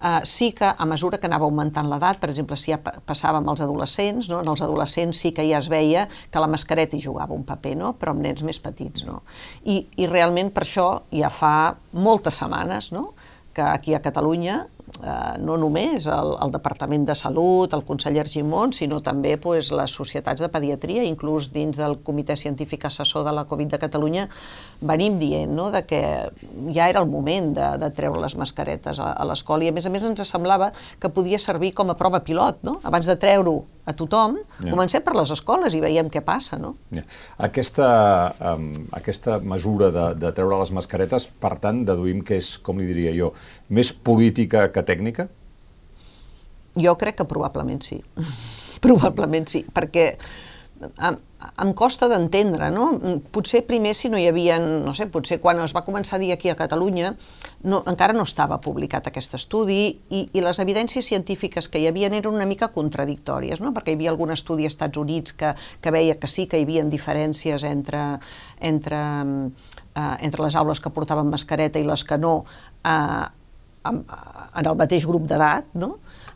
eh, 0.05 0.21
sí 0.23 0.51
que 0.53 0.69
a 0.77 0.85
mesura 0.85 1.17
que 1.17 1.29
anava 1.29 1.47
augmentant 1.49 1.89
l'edat, 1.89 2.19
per 2.21 2.29
exemple, 2.29 2.57
si 2.59 2.73
ja 2.73 2.79
passava 2.79 3.41
amb 3.41 3.49
els 3.53 3.63
adolescents, 3.65 4.29
no? 4.31 4.41
en 4.43 4.51
els 4.53 4.63
adolescents 4.65 5.21
sí 5.25 5.33
que 5.35 5.45
ja 5.49 5.59
es 5.61 5.69
veia 5.71 6.07
que 6.31 6.43
la 6.43 6.51
mascareta 6.51 6.97
hi 6.97 7.03
jugava 7.03 7.35
un 7.35 7.45
paper, 7.47 7.75
no? 7.81 7.93
però 7.99 8.13
amb 8.13 8.25
nens 8.25 8.45
més 8.45 8.61
petits 8.61 9.07
no. 9.09 9.21
I, 9.63 9.81
I 9.97 10.09
realment 10.11 10.53
per 10.53 10.65
això 10.65 10.89
ja 11.11 11.31
fa 11.33 11.55
moltes 11.93 12.41
setmanes 12.43 12.91
no? 12.95 13.09
que 13.55 13.63
aquí 13.65 13.95
a 13.95 14.03
Catalunya 14.03 14.65
no 15.41 15.57
només 15.59 16.07
el, 16.11 16.31
el 16.41 16.53
Departament 16.53 17.05
de 17.07 17.15
Salut, 17.17 17.73
el 17.75 17.83
conseller 17.87 18.23
Argimon, 18.23 18.73
sinó 18.73 19.01
també 19.03 19.35
pues, 19.41 19.71
les 19.75 19.91
societats 19.91 20.41
de 20.41 20.49
pediatria, 20.51 21.03
inclús 21.03 21.51
dins 21.53 21.77
del 21.77 21.97
Comitè 22.05 22.37
Científic 22.39 22.87
Assessor 22.87 23.25
de 23.27 23.33
la 23.35 23.45
Covid 23.49 23.75
de 23.75 23.81
Catalunya, 23.81 24.27
venim 24.81 25.19
dient 25.19 25.53
no, 25.55 25.69
de 25.71 25.83
que 25.87 26.01
ja 26.73 26.89
era 26.89 27.03
el 27.03 27.09
moment 27.11 27.53
de, 27.57 27.69
de 27.81 27.91
treure 27.95 28.23
les 28.23 28.37
mascaretes 28.39 28.99
a, 28.99 29.11
a 29.13 29.27
l'escola 29.27 29.65
i 29.65 29.71
a 29.71 29.75
més 29.75 29.85
a 29.85 29.93
més 29.93 30.07
ens 30.07 30.25
semblava 30.25 30.71
que 30.99 31.11
podia 31.11 31.39
servir 31.39 31.73
com 31.75 31.91
a 31.91 31.99
prova 31.99 32.23
pilot, 32.25 32.63
no? 32.67 32.79
abans 32.83 33.07
de 33.09 33.17
treure-ho 33.19 33.63
a 33.85 33.93
tothom, 33.93 34.39
yeah. 34.63 34.71
comencem 34.73 35.03
per 35.05 35.13
les 35.13 35.29
escoles 35.35 35.75
i 35.77 35.81
veiem 35.83 36.09
què 36.09 36.23
passa. 36.25 36.57
No? 36.57 36.73
Yeah. 36.93 37.05
Aquesta, 37.45 37.87
um, 38.53 38.87
aquesta 38.97 39.37
mesura 39.45 39.91
de, 39.93 40.07
de 40.17 40.31
treure 40.35 40.57
les 40.63 40.73
mascaretes, 40.73 41.27
per 41.41 41.53
tant, 41.61 41.83
deduïm 41.85 42.23
que 42.25 42.39
és, 42.41 42.55
com 42.65 42.81
li 42.81 42.89
diria 42.89 43.13
jo, 43.15 43.31
més 43.69 43.91
política 43.93 44.67
que 44.71 44.83
tècnica? 44.85 45.29
Jo 46.75 46.97
crec 46.99 47.21
que 47.21 47.29
probablement 47.29 47.81
sí. 47.83 48.01
probablement 48.85 49.47
sí, 49.49 49.63
perquè 49.73 50.09
em, 50.81 51.17
em 51.61 51.71
costa 51.77 52.07
d'entendre, 52.11 52.69
no? 52.73 52.87
Potser 53.33 53.61
primer 53.67 53.93
si 53.95 54.09
no 54.11 54.19
hi 54.19 54.27
havia, 54.27 54.57
no 54.59 54.93
sé, 54.97 55.07
potser 55.11 55.39
quan 55.43 55.61
es 55.63 55.73
va 55.75 55.85
començar 55.87 56.17
a 56.17 56.21
dir 56.23 56.31
aquí 56.33 56.51
a 56.51 56.57
Catalunya 56.59 57.13
no, 57.63 57.81
encara 57.87 58.15
no 58.15 58.25
estava 58.27 58.57
publicat 58.61 59.07
aquest 59.09 59.37
estudi 59.37 59.79
i, 60.09 60.25
i 60.33 60.43
les 60.43 60.59
evidències 60.63 61.07
científiques 61.07 61.69
que 61.71 61.79
hi 61.81 61.87
havia 61.89 62.09
eren 62.11 62.33
una 62.33 62.47
mica 62.49 62.71
contradictòries, 62.75 63.61
no? 63.63 63.73
perquè 63.75 63.93
hi 63.93 63.99
havia 63.99 64.11
algun 64.13 64.35
estudi 64.35 64.67
als 64.67 64.75
Estats 64.75 64.99
Units 65.01 65.37
que, 65.39 65.53
que 65.81 65.95
veia 65.95 66.19
que 66.19 66.29
sí 66.31 66.47
que 66.51 66.59
hi 66.59 66.67
havia 66.67 66.83
diferències 66.91 67.63
entre, 67.69 68.03
entre, 68.59 69.01
eh, 69.95 70.15
entre 70.27 70.45
les 70.45 70.59
aules 70.59 70.83
que 70.83 70.93
portaven 70.93 71.31
mascareta 71.31 71.79
i 71.79 71.87
les 71.87 72.03
que 72.03 72.19
no, 72.21 72.37
eh, 72.83 73.25
en 73.91 74.65
el 74.65 74.77
mateix 74.79 75.07
grup 75.09 75.27
d'edat, 75.29 75.73
no? 75.77 75.95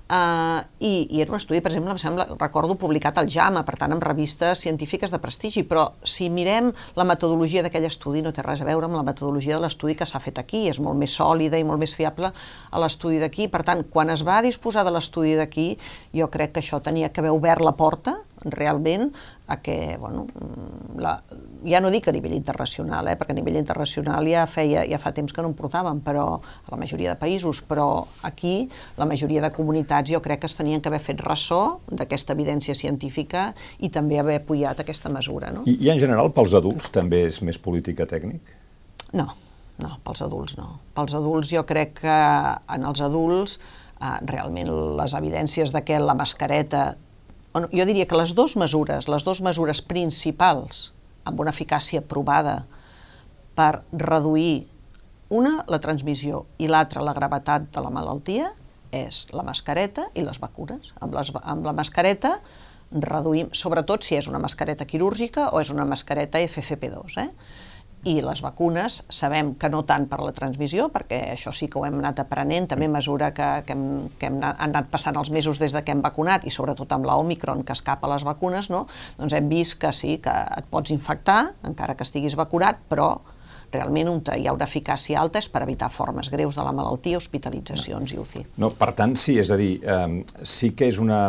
Uh, 0.09 0.63
i, 0.81 1.05
i 1.13 1.19
era 1.21 1.29
un 1.29 1.37
estudi, 1.37 1.59
per 1.61 1.69
exemple, 1.69 1.93
em 1.93 1.99
sembla, 2.01 2.23
recordo 2.39 2.73
publicat 2.81 3.19
al 3.21 3.27
JAMA, 3.29 3.61
per 3.61 3.75
tant, 3.77 3.91
en 3.93 3.99
revistes 4.01 4.63
científiques 4.65 5.11
de 5.13 5.19
prestigi, 5.21 5.61
però 5.69 5.83
si 6.01 6.31
mirem 6.33 6.71
la 6.97 7.05
metodologia 7.05 7.61
d'aquell 7.61 7.85
estudi 7.85 8.23
no 8.25 8.31
té 8.33 8.41
res 8.41 8.63
a 8.63 8.65
veure 8.65 8.89
amb 8.89 8.97
la 8.97 9.03
metodologia 9.05 9.59
de 9.59 9.61
l'estudi 9.67 9.93
que 9.99 10.07
s'ha 10.09 10.17
fet 10.23 10.41
aquí, 10.41 10.63
és 10.71 10.79
molt 10.81 10.97
més 10.97 11.13
sòlida 11.13 11.61
i 11.61 11.67
molt 11.67 11.77
més 11.83 11.93
fiable 11.93 12.31
a 12.33 12.81
l'estudi 12.81 13.21
d'aquí, 13.21 13.45
per 13.53 13.61
tant, 13.67 13.85
quan 13.85 14.09
es 14.09 14.25
va 14.25 14.39
disposar 14.41 14.81
de 14.87 14.95
l'estudi 14.95 15.35
d'aquí, 15.37 15.67
jo 16.15 16.29
crec 16.33 16.55
que 16.55 16.63
això 16.63 16.79
tenia 16.81 17.11
que 17.13 17.21
haver 17.21 17.33
obert 17.35 17.61
la 17.61 17.75
porta 17.77 18.17
realment 18.45 19.09
a 19.47 19.57
que, 19.61 19.97
bueno, 19.99 20.27
la, 20.97 21.17
ja 21.67 21.81
no 21.81 21.89
dic 21.91 22.07
a 22.07 22.13
nivell 22.15 22.33
internacional, 22.37 23.09
eh, 23.11 23.17
perquè 23.19 23.33
a 23.33 23.37
nivell 23.37 23.57
internacional 23.59 24.27
ja, 24.29 24.45
feia, 24.47 24.85
ja 24.87 24.99
fa 25.01 25.11
temps 25.15 25.33
que 25.33 25.43
no 25.43 25.51
en 25.51 25.57
portàvem, 25.57 25.99
però 26.05 26.25
a 26.37 26.71
la 26.71 26.79
majoria 26.79 27.15
de 27.15 27.19
països, 27.19 27.61
però 27.67 28.05
aquí 28.23 28.69
la 28.97 29.09
majoria 29.09 29.43
de 29.43 29.51
comunitats 29.55 30.13
jo 30.13 30.21
crec 30.23 30.43
que 30.43 30.49
es 30.49 30.55
tenien 30.57 30.81
que 30.81 30.91
haver 30.91 31.01
fet 31.03 31.21
ressò 31.25 31.79
d'aquesta 31.89 32.37
evidència 32.37 32.77
científica 32.77 33.49
i 33.79 33.89
també 33.89 34.21
haver 34.21 34.39
apoyat 34.43 34.79
aquesta 34.85 35.11
mesura. 35.11 35.51
No? 35.51 35.65
I, 35.67 35.75
I 35.83 35.93
en 35.95 36.01
general 36.01 36.31
pels 36.33 36.55
adults 36.57 36.93
també 36.95 37.25
és 37.27 37.41
més 37.43 37.59
política 37.59 38.07
tècnic? 38.09 38.55
No, 39.17 39.27
no, 39.81 39.95
pels 40.05 40.23
adults 40.23 40.55
no. 40.59 40.77
Pels 40.95 41.17
adults 41.17 41.51
jo 41.51 41.65
crec 41.67 41.97
que 42.03 42.17
en 42.75 42.87
els 42.87 43.01
adults 43.03 43.59
realment 43.99 44.69
les 44.99 45.13
evidències 45.17 45.73
de 45.75 45.83
que 45.83 45.99
la 45.99 46.15
mascareta 46.15 46.95
jo 47.53 47.85
diria 47.85 48.05
que 48.07 48.17
les 48.17 48.33
dues 48.37 48.55
mesures, 48.55 49.09
les 49.09 49.25
dues 49.25 49.41
mesures 49.41 49.81
principals 49.81 50.91
amb 51.27 51.41
una 51.41 51.51
eficàcia 51.51 52.01
provada 52.01 52.63
per 53.57 53.81
reduir 53.91 54.67
una, 55.29 55.63
la 55.69 55.79
transmissió, 55.81 56.45
i 56.57 56.69
l'altra, 56.69 57.03
la 57.05 57.13
gravetat 57.13 57.67
de 57.73 57.83
la 57.83 57.91
malaltia, 57.93 58.49
és 58.95 59.27
la 59.35 59.43
mascareta 59.45 60.07
i 60.17 60.23
les 60.25 60.39
vacunes. 60.41 60.93
Amb, 61.01 61.13
les, 61.13 61.29
amb 61.43 61.67
la 61.67 61.75
mascareta 61.77 62.39
reduïm, 62.89 63.51
sobretot 63.53 64.05
si 64.05 64.17
és 64.17 64.29
una 64.31 64.41
mascareta 64.41 64.87
quirúrgica 64.89 65.51
o 65.53 65.61
és 65.61 65.69
una 65.69 65.85
mascareta 65.85 66.41
FFP2, 66.41 67.19
eh? 67.21 67.29
I 68.07 68.19
les 68.23 68.41
vacunes 68.43 69.01
sabem 69.11 69.53
que 69.59 69.69
no 69.71 69.81
tant 69.87 70.05
per 70.07 70.21
la 70.23 70.31
transmissió, 70.35 70.87
perquè 70.93 71.19
això 71.33 71.51
sí 71.55 71.67
que 71.67 71.79
ho 71.79 71.85
hem 71.87 71.97
anat 71.99 72.21
aprenent, 72.23 72.69
també 72.71 72.87
a 72.87 72.93
mesura 72.93 73.31
que, 73.35 73.47
que, 73.67 73.75
hem, 73.75 73.87
que 74.19 74.29
hem 74.29 74.37
anat, 74.39 74.61
anat 74.69 74.87
passant 74.93 75.19
els 75.19 75.31
mesos 75.35 75.59
des 75.59 75.75
de 75.75 75.83
que 75.83 75.91
hem 75.91 76.03
vacunat, 76.05 76.47
i 76.47 76.53
sobretot 76.53 76.91
amb 76.95 77.09
la 77.09 77.17
Omicron, 77.19 77.65
que 77.67 77.75
escapa 77.75 78.07
a 78.07 78.13
les 78.13 78.23
vacunes, 78.27 78.69
no? 78.71 78.85
doncs 79.19 79.35
hem 79.35 79.49
vist 79.51 79.79
que 79.81 79.91
sí, 79.95 80.17
que 80.23 80.31
et 80.31 80.71
pots 80.71 80.95
infectar, 80.95 81.41
encara 81.67 81.97
que 81.99 82.07
estiguis 82.07 82.39
vacunat, 82.39 82.79
però 82.87 83.11
realment 83.73 84.09
on 84.09 84.23
hi 84.33 84.47
ha 84.47 84.55
una 84.55 84.65
eficàcia 84.65 85.19
alta 85.21 85.41
és 85.43 85.49
per 85.51 85.61
evitar 85.65 85.91
formes 85.93 86.31
greus 86.33 86.57
de 86.57 86.65
la 86.65 86.73
malaltia, 86.73 87.19
hospitalitzacions 87.19 88.13
no. 88.13 88.15
i 88.15 88.23
UCI. 88.23 88.45
No, 88.63 88.71
per 88.79 88.93
tant, 88.97 89.15
sí, 89.19 89.37
és 89.41 89.51
a 89.51 89.59
dir, 89.59 89.75
eh, 89.83 90.23
sí 90.41 90.71
que 90.73 90.89
és 90.89 90.97
una, 91.03 91.27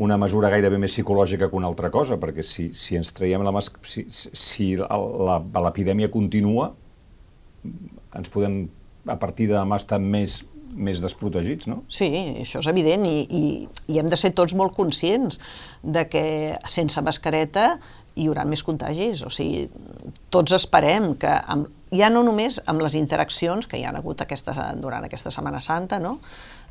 una 0.00 0.16
mesura 0.16 0.50
gairebé 0.52 0.78
més 0.80 0.94
psicològica 0.94 1.50
que 1.50 1.58
una 1.58 1.68
altra 1.68 1.90
cosa, 1.92 2.16
perquè 2.20 2.44
si, 2.46 2.70
si 2.74 2.96
ens 2.96 3.12
traiem 3.12 3.44
la 3.44 3.52
si, 3.60 4.06
si 4.08 4.70
l'epidèmia 4.76 6.08
continua, 6.10 6.70
ens 8.16 8.32
podem 8.32 8.64
a 9.06 9.18
partir 9.18 9.48
de 9.50 9.56
demà 9.58 9.76
estar 9.80 9.98
més, 10.00 10.40
més 10.72 11.02
desprotegits, 11.02 11.68
no? 11.68 11.82
Sí, 11.92 12.08
això 12.42 12.62
és 12.62 12.70
evident 12.70 13.04
i, 13.08 13.18
i, 13.26 13.42
i 13.92 13.98
hem 14.00 14.08
de 14.08 14.18
ser 14.18 14.32
tots 14.38 14.54
molt 14.58 14.74
conscients 14.76 15.40
de 15.82 16.06
que 16.08 16.24
sense 16.70 17.02
mascareta 17.04 17.76
hi 18.14 18.28
haurà 18.28 18.44
més 18.48 18.62
contagis. 18.64 19.22
O 19.26 19.30
sigui, 19.32 19.66
tots 20.32 20.54
esperem 20.56 21.12
que, 21.20 21.32
amb, 21.54 21.68
ja 21.92 22.08
no 22.12 22.22
només 22.24 22.60
amb 22.68 22.84
les 22.84 22.96
interaccions 22.98 23.68
que 23.68 23.80
hi 23.80 23.86
ha 23.86 23.92
hagut 23.96 24.24
aquesta, 24.24 24.72
durant 24.80 25.04
aquesta 25.06 25.32
Setmana 25.34 25.60
Santa, 25.64 26.00
no? 26.00 26.18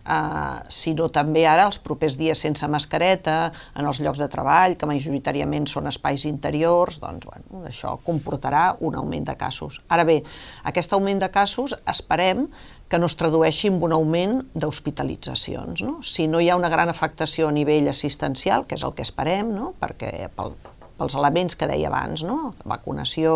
Uh, 0.01 0.63
sinó 0.73 1.11
també 1.13 1.43
ara 1.45 1.67
els 1.69 1.77
propers 1.77 2.15
dies 2.17 2.41
sense 2.41 2.67
mascareta, 2.67 3.51
en 3.77 3.85
els 3.85 4.01
llocs 4.01 4.17
de 4.21 4.27
treball, 4.33 4.75
que 4.77 4.89
majoritàriament 4.89 5.67
són 5.69 5.91
espais 5.91 6.25
interiors, 6.25 6.97
doncs 7.03 7.29
bueno, 7.29 7.63
això 7.69 7.95
comportarà 8.05 8.71
un 8.81 8.97
augment 8.97 9.29
de 9.29 9.37
casos. 9.37 9.81
Ara 9.93 10.07
bé, 10.07 10.21
aquest 10.65 10.97
augment 10.97 11.21
de 11.21 11.29
casos 11.29 11.77
esperem 11.85 12.47
que 12.91 12.99
no 12.99 13.07
es 13.07 13.15
tradueixi 13.15 13.69
en 13.71 13.79
un 13.79 13.93
augment 13.95 14.41
d'hospitalitzacions. 14.53 15.85
No? 15.85 16.01
Si 16.03 16.27
no 16.27 16.41
hi 16.41 16.49
ha 16.51 16.59
una 16.59 16.69
gran 16.73 16.91
afectació 16.91 17.47
a 17.47 17.55
nivell 17.55 17.87
assistencial, 17.87 18.65
que 18.67 18.75
és 18.75 18.83
el 18.83 18.97
que 18.97 19.05
esperem, 19.07 19.53
no? 19.55 19.71
perquè 19.79 20.27
pel, 20.35 20.57
pels 20.99 21.15
elements 21.15 21.55
que 21.55 21.69
deia 21.71 21.87
abans, 21.87 22.25
no? 22.27 22.53
vacunació, 22.67 23.33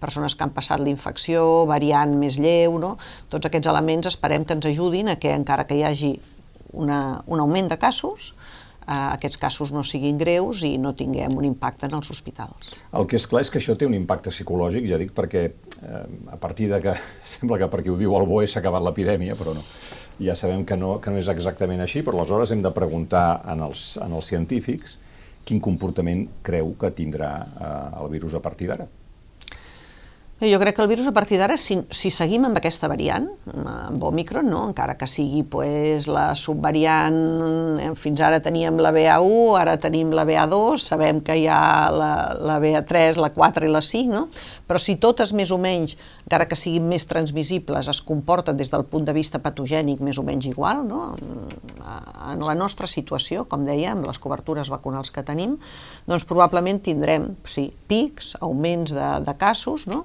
persones 0.00 0.34
que 0.34 0.46
han 0.46 0.54
passat 0.56 0.82
la 0.82 0.90
infecció, 0.90 1.66
variant 1.68 2.16
més 2.18 2.40
lleu, 2.40 2.78
no? 2.82 2.96
tots 3.30 3.48
aquests 3.48 3.70
elements 3.70 4.10
esperem 4.10 4.44
que 4.44 4.56
ens 4.56 4.68
ajudin 4.72 5.12
a 5.12 5.18
que 5.20 5.34
encara 5.36 5.66
que 5.68 5.78
hi 5.78 5.84
hagi 5.86 6.14
una, 6.72 7.22
un 7.26 7.40
augment 7.40 7.70
de 7.70 7.78
casos, 7.78 8.32
eh, 8.86 8.94
aquests 8.94 9.38
casos 9.40 9.72
no 9.74 9.84
siguin 9.86 10.18
greus 10.18 10.64
i 10.66 10.76
no 10.78 10.94
tinguem 10.98 11.36
un 11.36 11.46
impacte 11.48 11.88
en 11.88 11.96
els 11.98 12.10
hospitals. 12.12 12.72
El 12.96 13.08
que 13.10 13.18
és 13.20 13.26
clar 13.30 13.44
és 13.44 13.52
que 13.52 13.60
això 13.62 13.76
té 13.78 13.88
un 13.88 13.96
impacte 13.98 14.32
psicològic, 14.34 14.86
ja 14.90 15.00
dic, 15.00 15.14
perquè 15.16 15.44
eh, 15.46 16.04
a 16.30 16.38
partir 16.40 16.70
de 16.72 16.80
que 16.84 16.96
sembla 17.34 17.60
que 17.60 17.70
perquè 17.72 17.92
ho 17.92 17.98
diu 18.00 18.16
el 18.18 18.28
BOE 18.30 18.48
s'ha 18.50 18.62
acabat 18.62 18.84
l'epidèmia, 18.86 19.38
però 19.38 19.54
no. 19.56 19.64
Ja 20.20 20.34
sabem 20.36 20.66
que 20.68 20.76
no, 20.76 20.98
que 21.00 21.12
no 21.12 21.16
és 21.16 21.30
exactament 21.32 21.80
així, 21.80 22.02
però 22.04 22.18
aleshores 22.18 22.50
hem 22.52 22.60
de 22.64 22.72
preguntar 22.76 23.40
en 23.48 23.62
els, 23.64 23.94
en 24.04 24.12
els 24.12 24.28
científics 24.28 24.98
quin 25.48 25.62
comportament 25.64 26.26
creu 26.44 26.74
que 26.80 26.92
tindrà 26.92 27.30
eh, 27.40 28.02
el 28.02 28.10
virus 28.12 28.36
a 28.36 28.44
partir 28.44 28.68
d'ara? 28.68 28.86
Jo 30.40 30.56
crec 30.56 30.72
que 30.76 30.80
el 30.80 30.88
virus 30.88 31.04
a 31.04 31.12
partir 31.12 31.36
d'ara, 31.36 31.58
si, 31.60 31.74
si 31.92 32.08
seguim 32.08 32.46
amb 32.48 32.56
aquesta 32.56 32.88
variant, 32.88 33.26
amb 33.60 34.04
Omicron, 34.08 34.46
no? 34.48 34.62
encara 34.70 34.94
que 34.96 35.04
sigui 35.04 35.42
pues, 35.44 36.06
la 36.08 36.30
subvariant, 36.32 37.18
eh, 37.84 37.90
fins 37.92 38.22
ara 38.24 38.38
teníem 38.40 38.78
la 38.80 38.88
BA1, 38.96 39.58
ara 39.60 39.74
tenim 39.82 40.14
la 40.16 40.24
BA2, 40.24 40.80
sabem 40.80 41.20
que 41.26 41.36
hi 41.36 41.44
ha 41.44 41.90
la, 41.92 42.12
la 42.40 42.56
BA3, 42.62 43.20
la 43.20 43.28
4 43.36 43.68
i 43.68 43.74
la 43.74 43.84
5, 43.84 44.08
no? 44.14 44.24
Però 44.70 44.78
si 44.78 44.94
totes 45.02 45.32
més 45.34 45.50
o 45.50 45.58
menys, 45.58 45.96
encara 46.22 46.46
que 46.46 46.54
siguin 46.54 46.86
més 46.86 47.08
transmissibles, 47.10 47.88
es 47.90 48.00
comporten 48.06 48.54
des 48.54 48.70
del 48.70 48.84
punt 48.86 49.08
de 49.08 49.14
vista 49.16 49.40
patogènic 49.42 49.98
més 50.06 50.20
o 50.22 50.22
menys 50.22 50.46
igual, 50.46 50.84
no? 50.86 51.16
en 52.30 52.44
la 52.46 52.54
nostra 52.54 52.86
situació, 52.86 53.48
com 53.50 53.66
deia, 53.66 53.96
amb 53.96 54.06
les 54.06 54.22
cobertures 54.22 54.70
vacunals 54.70 55.10
que 55.10 55.26
tenim, 55.26 55.58
doncs 56.06 56.28
probablement 56.28 56.78
tindrem 56.86 57.32
sí, 57.50 57.72
pics, 57.90 58.36
augments 58.46 58.94
de, 58.94 59.08
de 59.26 59.34
casos, 59.42 59.88
no? 59.90 60.04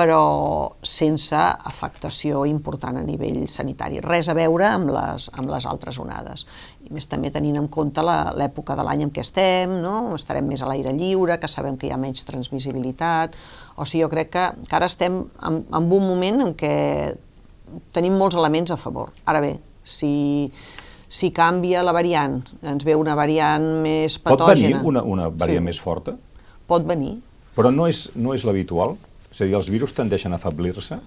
però 0.00 0.70
sense 0.86 1.36
afectació 1.36 2.44
important 2.48 3.00
a 3.00 3.02
nivell 3.04 3.42
sanitari. 3.50 3.98
Res 4.04 4.30
a 4.30 4.36
veure 4.38 4.68
amb 4.68 4.92
les, 4.94 5.26
amb 5.36 5.50
les 5.50 5.66
altres 5.66 5.98
onades. 6.00 6.46
I 6.86 6.94
més 6.94 7.08
també 7.10 7.32
tenint 7.34 7.58
en 7.58 7.66
compte 7.68 8.04
l'època 8.04 8.76
de 8.78 8.86
l'any 8.86 9.04
en 9.04 9.10
què 9.14 9.24
estem, 9.26 9.74
no? 9.82 10.14
estarem 10.16 10.46
més 10.46 10.62
a 10.62 10.70
l'aire 10.70 10.94
lliure, 10.96 11.36
que 11.42 11.50
sabem 11.50 11.76
que 11.76 11.90
hi 11.90 11.92
ha 11.94 12.00
menys 12.00 12.24
transmissibilitat, 12.28 13.36
o 13.80 13.86
sigui, 13.88 14.04
jo 14.04 14.10
crec 14.12 14.30
que, 14.34 14.44
que 14.68 14.76
ara 14.76 14.88
estem 14.90 15.22
en, 15.24 15.62
en 15.64 15.88
un 15.88 16.04
moment 16.04 16.44
en 16.44 16.52
què 16.58 16.74
tenim 17.96 18.18
molts 18.18 18.36
elements 18.36 18.72
a 18.74 18.78
favor. 18.80 19.14
Ara 19.30 19.40
bé, 19.40 19.54
si, 19.86 20.50
si 21.08 21.30
canvia 21.34 21.84
la 21.86 21.94
variant, 21.96 22.40
ens 22.60 22.84
ve 22.86 22.96
una 22.98 23.16
variant 23.18 23.64
més 23.84 24.18
patògena... 24.20 24.50
Pot 24.50 24.60
venir 24.60 24.92
una, 24.92 25.04
una 25.06 25.30
variant 25.30 25.64
sí. 25.64 25.68
més 25.70 25.80
forta? 25.80 26.16
Pot 26.70 26.84
venir. 26.86 27.16
Però 27.56 27.72
no 27.74 27.88
és, 27.90 28.08
no 28.14 28.36
és 28.36 28.44
l'habitual? 28.46 28.98
És 29.30 29.40
a 29.40 29.46
dir, 29.46 29.56
els 29.58 29.70
virus 29.72 29.94
tendeixen 29.96 30.34
a 30.34 30.38
afablir-se? 30.40 31.00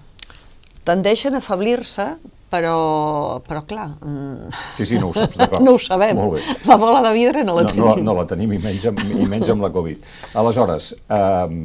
Tendeixen 0.84 1.36
a 1.36 1.40
afablir-se, 1.40 2.06
però, 2.54 3.40
però 3.46 3.62
clar... 3.66 3.88
Mm... 4.04 4.50
Sí, 4.76 4.86
sí, 4.86 4.98
no 5.00 5.10
ho 5.10 5.16
saps, 5.16 5.38
d'acord. 5.40 5.64
no 5.66 5.74
ho 5.76 5.80
sabem. 5.82 6.18
Molt 6.18 6.36
bé. 6.36 6.58
La 6.68 6.78
bola 6.80 7.00
de 7.06 7.14
vidre 7.16 7.42
no 7.46 7.56
la 7.56 7.64
no, 7.66 7.72
tenim. 7.72 7.86
No, 7.86 7.96
no 8.10 8.16
la 8.20 8.26
tenim, 8.30 8.52
i 8.54 8.60
menys 8.62 8.86
amb, 8.90 9.02
i 9.02 9.26
menys 9.30 9.50
amb 9.54 9.64
la 9.64 9.72
Covid. 9.74 10.06
Aleshores, 10.40 10.92
eh, 10.94 11.56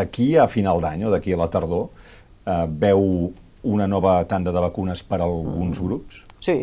d'aquí 0.00 0.32
a 0.40 0.48
final 0.50 0.82
d'any 0.82 1.06
o 1.06 1.14
d'aquí 1.14 1.36
a 1.36 1.40
la 1.44 1.48
tardor, 1.52 1.88
eh, 2.46 2.66
veu 2.86 3.06
una 3.62 3.86
nova 3.86 4.18
tanda 4.26 4.54
de 4.54 4.64
vacunes 4.64 5.04
per 5.06 5.20
a 5.20 5.28
alguns 5.28 5.78
mm. 5.78 5.86
grups? 5.86 6.24
Sí, 6.42 6.56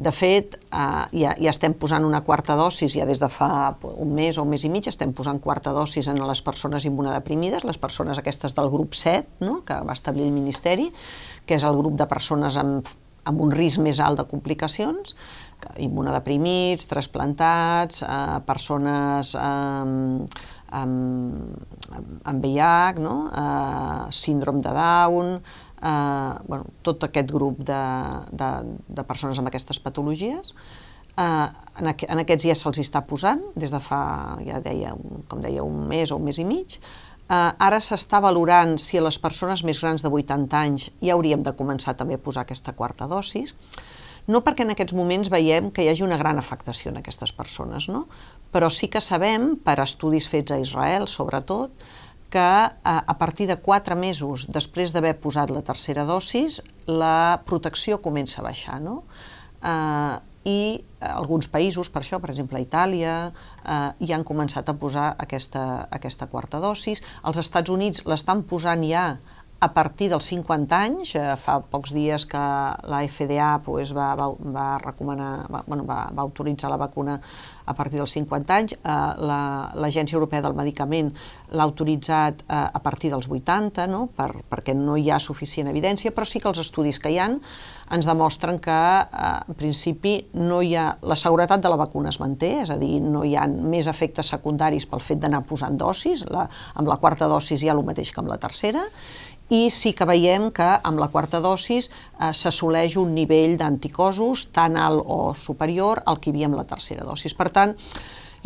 de 0.00 0.12
fet, 0.16 0.56
eh, 0.72 1.04
ja, 1.20 1.34
ja 1.36 1.50
estem 1.52 1.74
posant 1.76 2.06
una 2.08 2.22
quarta 2.24 2.56
dosis, 2.56 2.94
ja 2.96 3.04
des 3.08 3.20
de 3.20 3.28
fa 3.28 3.76
un 3.90 4.14
mes 4.16 4.38
o 4.38 4.46
un 4.46 4.54
mes 4.54 4.64
i 4.64 4.70
mig, 4.72 4.88
estem 4.88 5.12
posant 5.12 5.42
quarta 5.44 5.74
dosis 5.76 6.08
en 6.08 6.22
les 6.24 6.40
persones 6.46 6.86
immunodeprimides, 6.88 7.66
les 7.68 7.78
persones 7.78 8.18
aquestes 8.18 8.56
del 8.56 8.72
grup 8.72 8.96
7, 8.96 9.44
no? 9.44 9.60
que 9.68 9.76
va 9.84 9.92
establir 9.92 10.24
el 10.24 10.32
Ministeri, 10.32 10.88
que 11.44 11.60
és 11.60 11.68
el 11.68 11.76
grup 11.76 12.00
de 12.00 12.08
persones 12.08 12.56
amb, 12.56 12.88
amb 13.28 13.44
un 13.44 13.52
risc 13.52 13.84
més 13.84 14.00
alt 14.00 14.22
de 14.22 14.28
complicacions, 14.30 15.12
immunodeprimits, 15.76 16.88
trasplantats, 16.88 18.00
eh, 18.00 18.40
persones 18.48 19.34
eh, 19.36 20.40
amb, 20.80 21.58
amb 22.24 22.46
VIH, 22.46 23.04
no? 23.04 23.16
eh, 23.28 24.06
síndrom 24.16 24.64
de 24.64 24.72
Down, 24.80 25.34
eh, 25.82 26.34
bueno, 26.46 26.70
tot 26.82 27.04
aquest 27.08 27.30
grup 27.32 27.64
de, 27.66 27.82
de, 28.32 28.50
de 28.88 29.04
persones 29.08 29.40
amb 29.40 29.50
aquestes 29.50 29.80
patologies. 29.82 30.54
Eh, 31.16 31.46
en, 31.80 31.92
aqu 31.92 32.08
en 32.08 32.24
aquests 32.24 32.48
ja 32.50 32.56
se'ls 32.58 32.82
està 32.84 33.04
posant, 33.06 33.42
des 33.56 33.72
de 33.72 33.80
fa, 33.84 34.02
ja 34.46 34.60
deia, 34.64 34.94
un, 34.94 35.24
com 35.28 35.42
deia, 35.44 35.64
un 35.66 35.86
mes 35.90 36.12
o 36.12 36.20
un 36.20 36.28
mes 36.28 36.40
i 36.40 36.48
mig. 36.48 36.78
Eh, 37.30 37.36
ara 37.36 37.78
s'està 37.78 38.20
valorant 38.22 38.76
si 38.82 38.98
a 38.98 39.06
les 39.06 39.20
persones 39.22 39.64
més 39.66 39.80
grans 39.82 40.02
de 40.02 40.10
80 40.10 40.60
anys 40.60 40.90
ja 40.98 41.14
hauríem 41.14 41.44
de 41.46 41.54
començar 41.56 41.96
també 41.98 42.18
a 42.18 42.22
posar 42.22 42.46
aquesta 42.46 42.74
quarta 42.76 43.06
dosis, 43.10 43.54
no 44.30 44.42
perquè 44.46 44.66
en 44.66 44.74
aquests 44.74 44.94
moments 44.94 45.30
veiem 45.32 45.70
que 45.74 45.84
hi 45.84 45.88
hagi 45.90 46.04
una 46.06 46.18
gran 46.20 46.38
afectació 46.38 46.90
en 46.90 47.00
aquestes 47.00 47.32
persones, 47.32 47.88
no? 47.88 48.06
però 48.52 48.68
sí 48.70 48.88
que 48.90 49.00
sabem, 49.00 49.54
per 49.64 49.78
estudis 49.82 50.28
fets 50.30 50.52
a 50.52 50.58
Israel 50.60 51.06
sobretot, 51.08 51.70
que 52.30 52.38
a, 52.38 52.70
eh, 52.70 53.02
a 53.06 53.18
partir 53.18 53.46
de 53.50 53.58
4 53.60 53.96
mesos 53.98 54.46
després 54.48 54.94
d'haver 54.94 55.16
posat 55.20 55.50
la 55.50 55.62
tercera 55.66 56.06
dosis, 56.08 56.62
la 56.86 57.42
protecció 57.44 58.00
comença 58.00 58.40
a 58.40 58.46
baixar. 58.46 58.80
No? 58.80 59.02
Eh, 59.62 60.18
i 60.48 60.80
alguns 61.04 61.50
països, 61.52 61.90
per 61.92 62.00
això, 62.00 62.20
per 62.20 62.30
exemple, 62.32 62.60
Itàlia, 62.62 63.16
eh, 63.28 63.90
ja 64.00 64.16
han 64.16 64.24
començat 64.24 64.68
a 64.68 64.74
posar 64.74 65.10
aquesta, 65.18 65.86
aquesta 65.90 66.30
quarta 66.32 66.60
dosis. 66.60 67.02
Els 67.24 67.42
Estats 67.42 67.70
Units 67.70 68.06
l'estan 68.06 68.42
posant 68.48 68.86
ja 68.88 69.18
a 69.60 69.68
partir 69.68 70.08
dels 70.08 70.24
50 70.24 70.76
anys, 70.76 71.14
eh, 71.14 71.36
fa 71.36 71.58
pocs 71.60 71.92
dies 71.92 72.24
que 72.24 72.40
la 72.40 73.02
FDA 73.04 73.58
pues, 73.64 73.92
va, 73.92 74.14
va, 74.16 74.30
va 74.40 74.68
recomanar, 74.80 75.46
va, 75.52 75.62
bueno, 75.66 75.84
va, 75.84 76.06
va 76.16 76.24
autoritzar 76.24 76.70
la 76.72 76.80
vacuna 76.80 77.18
a 77.70 77.74
partir 77.78 78.00
dels 78.00 78.14
50 78.18 78.56
anys, 78.56 78.76
eh, 78.76 78.96
l'Agència 79.80 80.16
la, 80.16 80.20
Europea 80.20 80.42
del 80.44 80.56
Medicament 80.58 81.12
l'ha 81.54 81.66
autoritzat 81.66 82.42
eh, 82.42 82.62
a 82.66 82.80
partir 82.82 83.12
dels 83.14 83.28
80, 83.30 83.86
no? 83.90 84.06
per, 84.16 84.32
perquè 84.50 84.74
no 84.76 84.96
hi 84.98 85.10
ha 85.10 85.20
suficient 85.22 85.70
evidència, 85.70 86.14
però 86.14 86.26
sí 86.28 86.42
que 86.42 86.50
els 86.50 86.62
estudis 86.62 86.98
que 87.00 87.12
hi 87.14 87.20
han 87.22 87.38
ens 87.90 88.06
demostren 88.06 88.60
que, 88.62 88.70
eh, 88.72 89.30
en 89.48 89.56
principi, 89.58 90.14
no 90.38 90.60
hi 90.62 90.76
ha... 90.78 90.90
la 91.02 91.16
seguretat 91.18 91.62
de 91.62 91.70
la 91.72 91.78
vacuna 91.80 92.12
es 92.12 92.20
manté, 92.22 92.52
és 92.62 92.70
a 92.70 92.78
dir, 92.78 93.00
no 93.02 93.24
hi 93.26 93.34
ha 93.36 93.46
més 93.50 93.88
efectes 93.90 94.30
secundaris 94.30 94.86
pel 94.86 95.02
fet 95.02 95.18
d'anar 95.22 95.42
posant 95.48 95.78
dosis, 95.78 96.22
la, 96.30 96.46
amb 96.74 96.90
la 96.90 97.00
quarta 97.02 97.28
dosis 97.30 97.62
hi 97.62 97.70
ha 97.70 97.74
el 97.74 97.84
mateix 97.86 98.12
que 98.14 98.22
amb 98.22 98.30
la 98.30 98.38
tercera, 98.38 98.86
i 99.50 99.66
sí 99.74 99.92
que 99.98 100.06
veiem 100.06 100.48
que 100.54 100.68
amb 100.86 101.02
la 101.02 101.10
quarta 101.10 101.40
dosis 101.42 101.90
eh, 101.90 102.30
s'assoleix 102.30 102.96
un 103.00 103.12
nivell 103.16 103.56
d'anticosos 103.58 104.48
tan 104.54 104.78
alt 104.78 105.02
o 105.04 105.34
superior 105.34 106.04
al 106.06 106.20
que 106.20 106.30
hi 106.30 106.36
havia 106.36 106.50
amb 106.50 106.58
la 106.60 106.66
tercera 106.70 107.04
dosis. 107.04 107.34
Per 107.34 107.50
tant, 107.50 107.74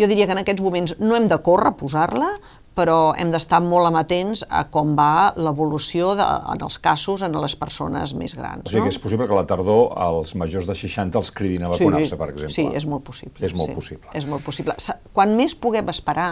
jo 0.01 0.09
diria 0.11 0.27
que 0.27 0.35
en 0.35 0.43
aquests 0.43 0.65
moments 0.65 0.97
no 1.01 1.17
hem 1.17 1.29
de 1.29 1.39
córrer 1.45 1.75
a 1.75 1.77
posar-la, 1.79 2.31
però 2.75 3.15
hem 3.15 3.31
d'estar 3.31 3.61
molt 3.63 3.87
amatents 3.87 4.43
a 4.51 4.65
com 4.75 4.97
va 4.99 5.31
l'evolució 5.39 6.11
en 6.19 6.65
els 6.67 6.81
casos 6.83 7.23
en 7.23 7.37
les 7.39 7.55
persones 7.57 8.17
més 8.19 8.35
grans. 8.35 8.65
O 8.67 8.73
sigui 8.73 8.83
no? 8.83 8.89
que 8.89 8.95
és 8.97 8.99
possible 8.99 9.29
que 9.31 9.37
a 9.37 9.39
la 9.39 9.47
tardor 9.47 9.95
els 10.09 10.35
majors 10.41 10.67
de 10.67 10.75
60 10.75 11.21
els 11.21 11.31
cridin 11.37 11.69
a 11.69 11.71
vacunar-se, 11.71 12.11
sí, 12.11 12.19
per 12.19 12.31
exemple. 12.33 12.57
Sí, 12.57 12.67
és 12.75 12.89
molt 12.91 13.07
possible. 13.07 13.39
És 13.47 13.55
molt 13.55 13.71
sí, 13.71 13.79
possible. 13.79 14.11
És 14.19 14.27
molt 14.27 14.45
possible. 14.47 14.77
Quan 15.15 15.37
més 15.39 15.55
puguem 15.55 15.95
esperar, 15.95 16.31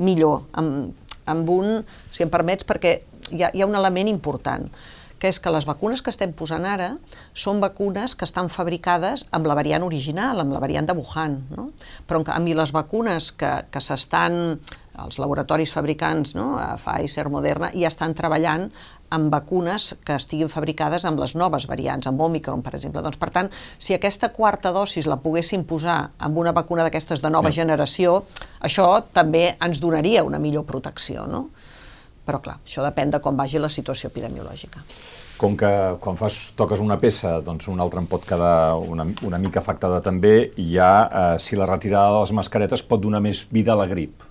millor. 0.00 0.46
Amb, 0.56 0.96
amb 1.28 1.50
un, 1.52 1.82
si 2.10 2.24
em 2.24 2.32
permets, 2.32 2.64
perquè 2.66 2.96
hi 3.32 3.42
ha, 3.42 3.52
hi 3.52 3.62
ha 3.62 3.68
un 3.70 3.78
element 3.78 4.10
important, 4.10 4.68
que 5.22 5.30
és 5.30 5.38
que 5.38 5.52
les 5.54 5.68
vacunes 5.68 6.00
que 6.02 6.10
estem 6.10 6.32
posant 6.34 6.64
ara 6.66 6.88
són 7.38 7.60
vacunes 7.62 8.16
que 8.18 8.26
estan 8.26 8.48
fabricades 8.50 9.28
amb 9.30 9.46
la 9.46 9.54
variant 9.54 9.84
original, 9.86 10.42
amb 10.42 10.50
la 10.50 10.62
variant 10.62 10.88
de 10.88 10.96
Wuhan. 10.98 11.36
No? 11.54 11.68
Però 12.08 12.18
en 12.18 12.26
canvi 12.26 12.56
les 12.58 12.72
vacunes 12.74 13.30
que, 13.38 13.52
que 13.70 13.82
s'estan, 13.86 14.58
els 14.98 15.20
laboratoris 15.22 15.70
fabricants, 15.72 16.34
no? 16.34 16.56
Pfizer, 16.82 17.28
Moderna, 17.30 17.70
ja 17.70 17.92
estan 17.92 18.16
treballant 18.18 18.66
amb 19.14 19.30
vacunes 19.30 19.92
que 20.02 20.16
estiguin 20.18 20.50
fabricades 20.50 21.04
amb 21.06 21.20
les 21.22 21.36
noves 21.38 21.68
variants, 21.70 22.08
amb 22.10 22.20
Omicron, 22.26 22.64
per 22.64 22.74
exemple. 22.74 23.04
Doncs, 23.04 23.20
per 23.20 23.30
tant, 23.30 23.50
si 23.78 23.94
aquesta 23.94 24.32
quarta 24.34 24.72
dosis 24.74 25.06
la 25.06 25.20
poguéssim 25.22 25.62
posar 25.68 25.98
amb 26.18 26.40
una 26.42 26.54
vacuna 26.56 26.86
d'aquestes 26.88 27.22
de 27.22 27.30
nova 27.30 27.52
generació, 27.54 28.24
això 28.58 28.88
també 29.14 29.52
ens 29.60 29.78
donaria 29.78 30.24
una 30.26 30.42
millor 30.42 30.66
protecció, 30.66 31.28
no? 31.30 31.46
Però 32.22 32.38
clar, 32.42 32.60
això 32.62 32.84
depèn 32.84 33.10
de 33.10 33.20
com 33.22 33.38
vagi 33.38 33.58
la 33.58 33.70
situació 33.72 34.10
epidemiològica. 34.12 34.82
Com 35.40 35.56
que 35.58 35.70
quan 36.02 36.18
fas, 36.18 36.52
toques 36.54 36.82
una 36.82 37.00
peça, 37.02 37.40
doncs 37.42 37.66
un 37.72 37.80
altre 37.82 37.98
en 37.98 38.06
pot 38.06 38.22
quedar 38.26 38.76
una, 38.78 39.08
una 39.26 39.40
mica 39.42 39.58
afectada 39.58 39.98
també, 40.04 40.52
i 40.54 40.68
ja, 40.76 40.92
eh, 41.02 41.40
si 41.42 41.58
la 41.58 41.66
retirada 41.66 42.12
de 42.14 42.20
les 42.22 42.34
mascaretes 42.38 42.84
pot 42.86 43.02
donar 43.02 43.22
més 43.24 43.42
vida 43.50 43.74
a 43.74 43.80
la 43.80 43.88
grip. 43.90 44.22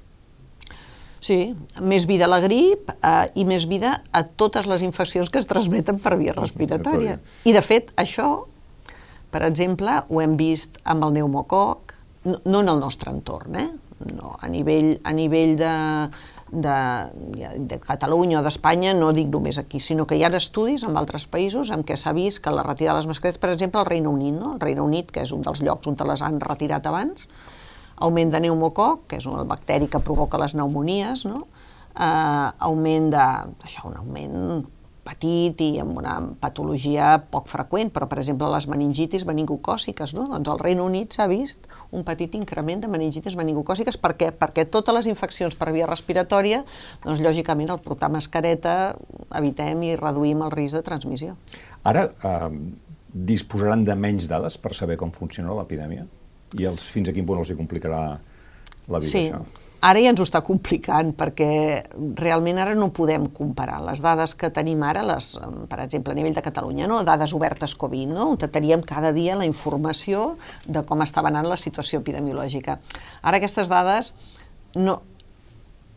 Sí, 1.22 1.52
més 1.84 2.08
vida 2.10 2.26
a 2.26 2.32
la 2.32 2.40
grip 2.42 2.90
eh, 2.96 3.28
i 3.38 3.46
més 3.46 3.68
vida 3.70 3.98
a 4.10 4.24
totes 4.24 4.66
les 4.72 4.82
infeccions 4.88 5.30
que 5.30 5.38
es 5.44 5.50
transmeten 5.50 6.00
per 6.02 6.16
via 6.18 6.34
respiratòria. 6.38 7.20
I, 7.44 7.52
de 7.54 7.62
fet, 7.62 7.92
això, 8.00 8.32
per 9.36 9.44
exemple, 9.46 10.00
ho 10.08 10.24
hem 10.24 10.40
vist 10.40 10.80
amb 10.82 11.06
el 11.06 11.18
pneumococ, 11.18 11.94
no, 12.26 12.40
no 12.48 12.64
en 12.64 12.72
el 12.72 12.82
nostre 12.82 13.12
entorn, 13.12 13.60
eh? 13.60 13.70
no, 14.10 14.36
a 14.40 14.50
nivell, 14.50 14.96
a 15.04 15.14
nivell 15.14 15.56
de, 15.60 15.74
de, 16.52 16.78
de 17.58 17.80
Catalunya 17.80 18.42
o 18.42 18.44
d'Espanya, 18.44 18.94
no 18.98 19.12
dic 19.16 19.30
només 19.32 19.58
aquí, 19.62 19.80
sinó 19.80 20.06
que 20.08 20.18
hi 20.20 20.26
ha 20.28 20.32
estudis 20.36 20.84
en 20.88 21.00
altres 21.00 21.26
països 21.32 21.72
en 21.72 21.86
què 21.88 21.98
s'ha 21.98 22.14
vist 22.14 22.44
que 22.44 22.54
la 22.54 22.66
retirada 22.68 23.00
de 23.00 23.04
les 23.04 23.10
mascaretes, 23.14 23.40
per 23.42 23.54
exemple, 23.54 23.80
al 23.80 23.88
Regne 23.88 24.12
Unit, 24.12 24.36
no? 24.36 24.54
el 24.56 24.60
Regne 24.60 24.84
Unit, 24.84 25.12
que 25.12 25.24
és 25.24 25.32
un 25.32 25.46
dels 25.48 25.64
llocs 25.64 25.88
on 25.88 25.98
les 26.12 26.22
han 26.22 26.40
retirat 26.44 26.88
abans, 26.88 27.28
augment 28.02 28.34
de 28.34 28.42
pneumococ, 28.42 29.08
que 29.08 29.22
és 29.22 29.28
un 29.30 29.48
bacteri 29.48 29.88
que 29.88 30.04
provoca 30.04 30.40
les 30.42 30.56
pneumonies, 30.58 31.26
no? 31.30 31.46
eh, 31.96 32.50
augment 32.68 33.12
de, 33.16 33.26
això, 33.64 33.88
un 33.90 33.98
augment 34.02 34.66
petit 35.12 35.62
i 35.64 35.70
amb 35.84 35.98
una 36.00 36.16
patologia 36.42 37.14
poc 37.32 37.50
freqüent, 37.52 37.92
però 37.94 38.08
per 38.10 38.20
exemple 38.22 38.50
les 38.54 38.68
meningitis 38.72 39.26
meningocòciques, 39.28 40.16
no? 40.18 40.28
doncs 40.32 40.52
al 40.52 40.62
Regne 40.62 40.86
Unit 40.86 41.18
s'ha 41.18 41.28
vist 41.32 41.68
un 41.92 42.06
petit 42.08 42.36
increment 42.40 42.84
de 42.84 42.90
meningitis 42.92 43.36
meningocòciques, 43.40 44.00
per 44.02 44.14
què? 44.20 44.32
Perquè 44.32 44.68
totes 44.72 44.96
les 44.96 45.10
infeccions 45.12 45.58
per 45.60 45.72
via 45.76 45.90
respiratòria, 45.90 46.64
doncs 47.04 47.24
lògicament 47.24 47.74
al 47.74 47.82
portar 47.84 48.12
mascareta 48.14 48.96
evitem 49.38 49.84
i 49.90 49.98
reduïm 50.00 50.46
el 50.48 50.56
risc 50.56 50.80
de 50.80 50.86
transmissió. 50.88 51.36
Ara 51.88 52.08
eh, 52.08 52.50
disposaran 53.12 53.84
de 53.88 53.96
menys 54.00 54.30
dades 54.32 54.58
per 54.62 54.74
saber 54.78 54.98
com 55.00 55.12
funciona 55.12 55.56
l'epidèmia? 55.58 56.08
I 56.60 56.68
els, 56.68 56.88
fins 56.92 57.12
a 57.12 57.16
quin 57.16 57.28
punt 57.28 57.44
els 57.44 57.52
hi 57.52 57.60
complicarà 57.60 58.06
la 58.92 59.00
vida, 59.04 59.12
sí. 59.12 59.28
això? 59.28 59.44
Ara 59.82 60.02
ja 60.04 60.12
ens 60.14 60.20
ho 60.22 60.26
està 60.28 60.44
complicant 60.46 61.10
perquè 61.18 61.48
realment 62.20 62.60
ara 62.62 62.76
no 62.78 62.92
podem 62.94 63.24
comparar 63.34 63.80
les 63.82 64.04
dades 64.06 64.36
que 64.38 64.52
tenim 64.54 64.84
ara, 64.86 65.02
les, 65.02 65.32
per 65.72 65.80
exemple, 65.82 66.14
a 66.14 66.18
nivell 66.20 66.36
de 66.38 66.44
Catalunya, 66.46 66.86
no? 66.90 67.00
dades 67.08 67.34
obertes 67.34 67.74
Covid, 67.74 68.12
no? 68.14 68.28
on 68.36 68.38
teníem 68.44 68.84
cada 68.86 69.10
dia 69.16 69.38
la 69.40 69.48
informació 69.50 70.36
de 70.68 70.84
com 70.86 71.02
estava 71.02 71.32
anant 71.34 71.50
la 71.50 71.58
situació 71.58 72.04
epidemiològica. 72.04 72.78
Ara 73.26 73.42
aquestes 73.42 73.74
dades 73.74 74.14
no, 74.78 75.00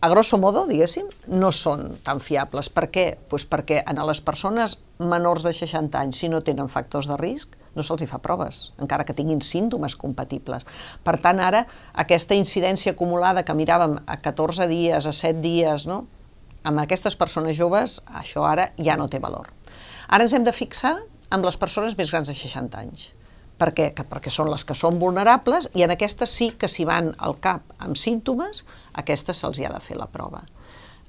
a 0.00 0.08
grosso 0.08 0.36
modo, 0.40 0.64
diguéssim, 0.68 1.06
no 1.28 1.52
són 1.52 1.98
tan 2.04 2.24
fiables. 2.24 2.68
Per 2.72 2.90
què? 2.92 3.04
Pues 3.28 3.44
perquè 3.48 3.82
a 3.84 3.94
les 4.04 4.24
persones 4.24 4.78
menors 5.00 5.44
de 5.44 5.52
60 5.52 6.00
anys, 6.00 6.24
si 6.24 6.32
no 6.32 6.40
tenen 6.40 6.72
factors 6.72 7.08
de 7.08 7.16
risc, 7.20 7.52
no 7.74 7.82
se'ls 7.82 8.06
fa 8.10 8.20
proves, 8.22 8.72
encara 8.80 9.04
que 9.04 9.16
tinguin 9.16 9.42
símptomes 9.42 9.96
compatibles. 10.00 10.66
Per 11.04 11.16
tant, 11.22 11.40
ara, 11.40 11.64
aquesta 11.94 12.36
incidència 12.38 12.94
acumulada 12.94 13.44
que 13.44 13.56
miràvem 13.56 13.98
a 14.06 14.18
14 14.22 14.68
dies, 14.70 15.06
a 15.06 15.12
7 15.12 15.40
dies, 15.44 15.88
no? 15.90 16.04
amb 16.64 16.80
aquestes 16.80 17.14
persones 17.20 17.56
joves, 17.58 17.98
això 18.08 18.46
ara 18.48 18.70
ja 18.80 18.96
no 18.96 19.08
té 19.12 19.20
valor. 19.20 19.50
Ara 20.08 20.24
ens 20.24 20.32
hem 20.32 20.46
de 20.46 20.52
fixar 20.52 20.96
amb 21.30 21.44
les 21.44 21.58
persones 21.60 21.96
més 21.98 22.10
grans 22.10 22.30
de 22.30 22.36
60 22.36 22.80
anys. 22.80 23.10
Per 23.60 23.70
què? 23.76 23.90
Que 23.94 24.02
perquè 24.08 24.32
són 24.32 24.50
les 24.50 24.64
que 24.66 24.74
són 24.74 24.98
vulnerables 24.98 25.68
i 25.78 25.84
en 25.86 25.92
aquestes 25.94 26.32
sí 26.32 26.50
que 26.58 26.68
si 26.68 26.86
van 26.88 27.12
al 27.22 27.36
cap 27.44 27.76
amb 27.78 27.98
símptomes, 28.00 28.64
aquestes 28.98 29.42
se'ls 29.42 29.60
ha 29.62 29.72
de 29.76 29.82
fer 29.84 29.98
la 30.00 30.10
prova. 30.10 30.42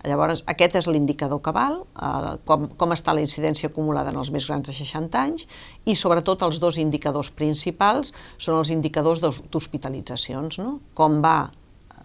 Llavors, 0.05 0.43
aquest 0.51 0.77
és 0.79 0.87
l'indicador 0.91 1.41
que 1.41 1.53
val, 1.55 1.79
eh, 1.97 2.35
com, 2.45 2.67
com 2.77 2.93
està 2.95 3.15
la 3.15 3.23
incidència 3.25 3.71
acumulada 3.71 4.13
en 4.13 4.21
els 4.21 4.31
més 4.33 4.47
grans 4.49 4.67
de 4.67 4.75
60 4.75 5.21
anys, 5.21 5.47
i 5.85 5.95
sobretot 5.97 6.45
els 6.45 6.59
dos 6.61 6.79
indicadors 6.81 7.31
principals 7.33 8.13
són 8.37 8.59
els 8.59 8.71
indicadors 8.73 9.21
d'hospitalitzacions, 9.23 10.59
no? 10.61 10.79
com 10.93 11.21
va 11.25 11.37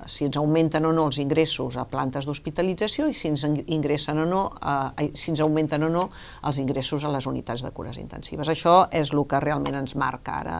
si 0.06 0.26
ens 0.26 0.38
augmenten 0.40 0.86
o 0.86 0.92
no 0.94 1.06
els 1.08 1.18
ingressos 1.22 1.76
a 1.80 1.84
plantes 1.90 2.26
d'hospitalització 2.28 3.08
i 3.10 3.16
si 3.16 3.30
ens 3.30 3.44
ingressen 3.66 4.22
o 4.22 4.26
no, 4.28 4.42
eh, 4.60 5.10
si 5.14 5.32
ens 5.32 5.42
augmenten 5.44 5.84
o 5.86 5.90
no 5.92 6.06
els 6.46 6.60
ingressos 6.62 7.04
a 7.04 7.12
les 7.12 7.26
unitats 7.26 7.64
de 7.66 7.72
cures 7.76 7.98
intensives. 8.00 8.48
Això 8.48 8.88
és 8.92 9.12
el 9.12 9.24
que 9.28 9.40
realment 9.42 9.80
ens 9.82 9.96
marca 9.96 10.40
ara 10.40 10.58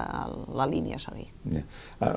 la 0.54 0.68
línia 0.70 1.00
a 1.00 1.02
seguir. 1.02 1.28
Ja, 1.50 1.64
uh, 2.06 2.14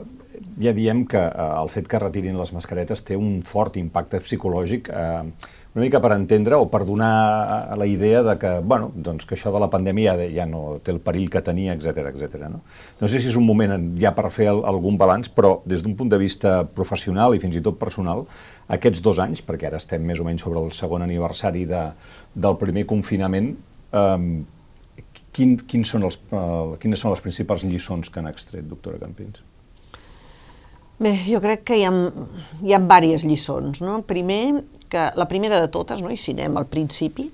ja 0.62 0.74
diem 0.76 1.06
que 1.10 1.22
uh, 1.22 1.50
el 1.62 1.72
fet 1.72 1.88
que 1.90 2.02
retirin 2.02 2.40
les 2.40 2.54
mascaretes 2.56 3.06
té 3.08 3.18
un 3.20 3.42
fort 3.46 3.78
impacte 3.80 4.20
psicològic 4.24 4.90
uh, 4.90 5.28
una 5.74 5.82
mica 5.82 6.00
per 6.00 6.12
entendre 6.14 6.56
o 6.62 6.68
per 6.70 6.84
donar 6.86 7.74
la 7.78 7.86
idea 7.90 8.22
de 8.22 8.36
que, 8.38 8.52
bueno, 8.62 8.92
doncs 8.94 9.26
que 9.26 9.34
això 9.34 9.50
de 9.54 9.62
la 9.62 9.72
pandèmia 9.74 10.14
ja, 10.20 10.28
ja 10.30 10.46
no 10.46 10.78
té 10.86 10.94
el 10.94 11.00
perill 11.02 11.32
que 11.34 11.42
tenia, 11.42 11.74
etc 11.74 12.12
etc. 12.12 12.46
No? 12.46 12.62
no 13.00 13.10
sé 13.10 13.20
si 13.20 13.32
és 13.32 13.38
un 13.40 13.48
moment 13.48 13.74
ja 13.98 14.14
per 14.14 14.30
fer 14.30 14.52
el, 14.52 14.62
algun 14.70 15.00
balanç, 15.02 15.32
però 15.34 15.56
des 15.66 15.82
d'un 15.82 15.96
punt 15.98 16.12
de 16.14 16.20
vista 16.22 16.60
professional 16.78 17.34
i 17.34 17.42
fins 17.42 17.58
i 17.58 17.64
tot 17.66 17.80
personal, 17.82 18.28
aquests 18.70 19.02
dos 19.02 19.22
anys, 19.24 19.42
perquè 19.42 19.72
ara 19.72 19.82
estem 19.82 20.06
més 20.06 20.22
o 20.22 20.28
menys 20.28 20.46
sobre 20.46 20.62
el 20.62 20.70
segon 20.78 21.02
aniversari 21.02 21.66
de, 21.70 21.88
del 22.36 22.60
primer 22.62 22.86
confinament, 22.86 23.56
eh, 23.98 24.20
quin, 25.34 25.58
quins 25.58 25.96
són 25.96 26.06
els, 26.06 26.20
eh, 26.30 26.78
quines 26.84 27.02
són 27.02 27.16
les 27.16 27.26
principals 27.26 27.66
lliçons 27.66 28.14
que 28.14 28.22
han 28.22 28.30
extret, 28.30 28.70
doctora 28.70 29.02
Campins? 29.02 29.42
Bé, 31.02 31.18
jo 31.26 31.42
crec 31.42 31.66
que 31.68 31.78
hi 31.80 31.84
ha, 31.88 31.92
hi 32.62 32.76
ha 32.76 32.80
diverses 32.80 33.26
lliçons. 33.28 33.82
No? 33.84 33.98
Primer, 34.08 34.62
que 34.94 35.08
la 35.18 35.26
primera 35.30 35.60
de 35.62 35.72
totes, 35.74 36.04
no? 36.06 36.12
i 36.14 36.20
si 36.22 36.36
anem 36.36 36.60
al 36.60 36.68
principi 36.70 37.26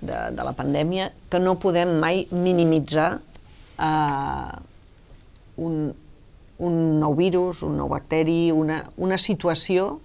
de, 0.00 0.18
de 0.36 0.44
la 0.44 0.52
pandèmia, 0.56 1.08
que 1.30 1.40
no 1.40 1.56
podem 1.60 1.96
mai 2.02 2.26
minimitzar 2.30 3.08
eh, 3.80 4.52
un, 5.64 5.80
un 6.68 6.76
nou 7.00 7.16
virus, 7.18 7.64
un 7.66 7.78
nou 7.80 7.88
bacteri, 7.90 8.50
una, 8.52 8.82
una 9.00 9.18
situació 9.18 9.96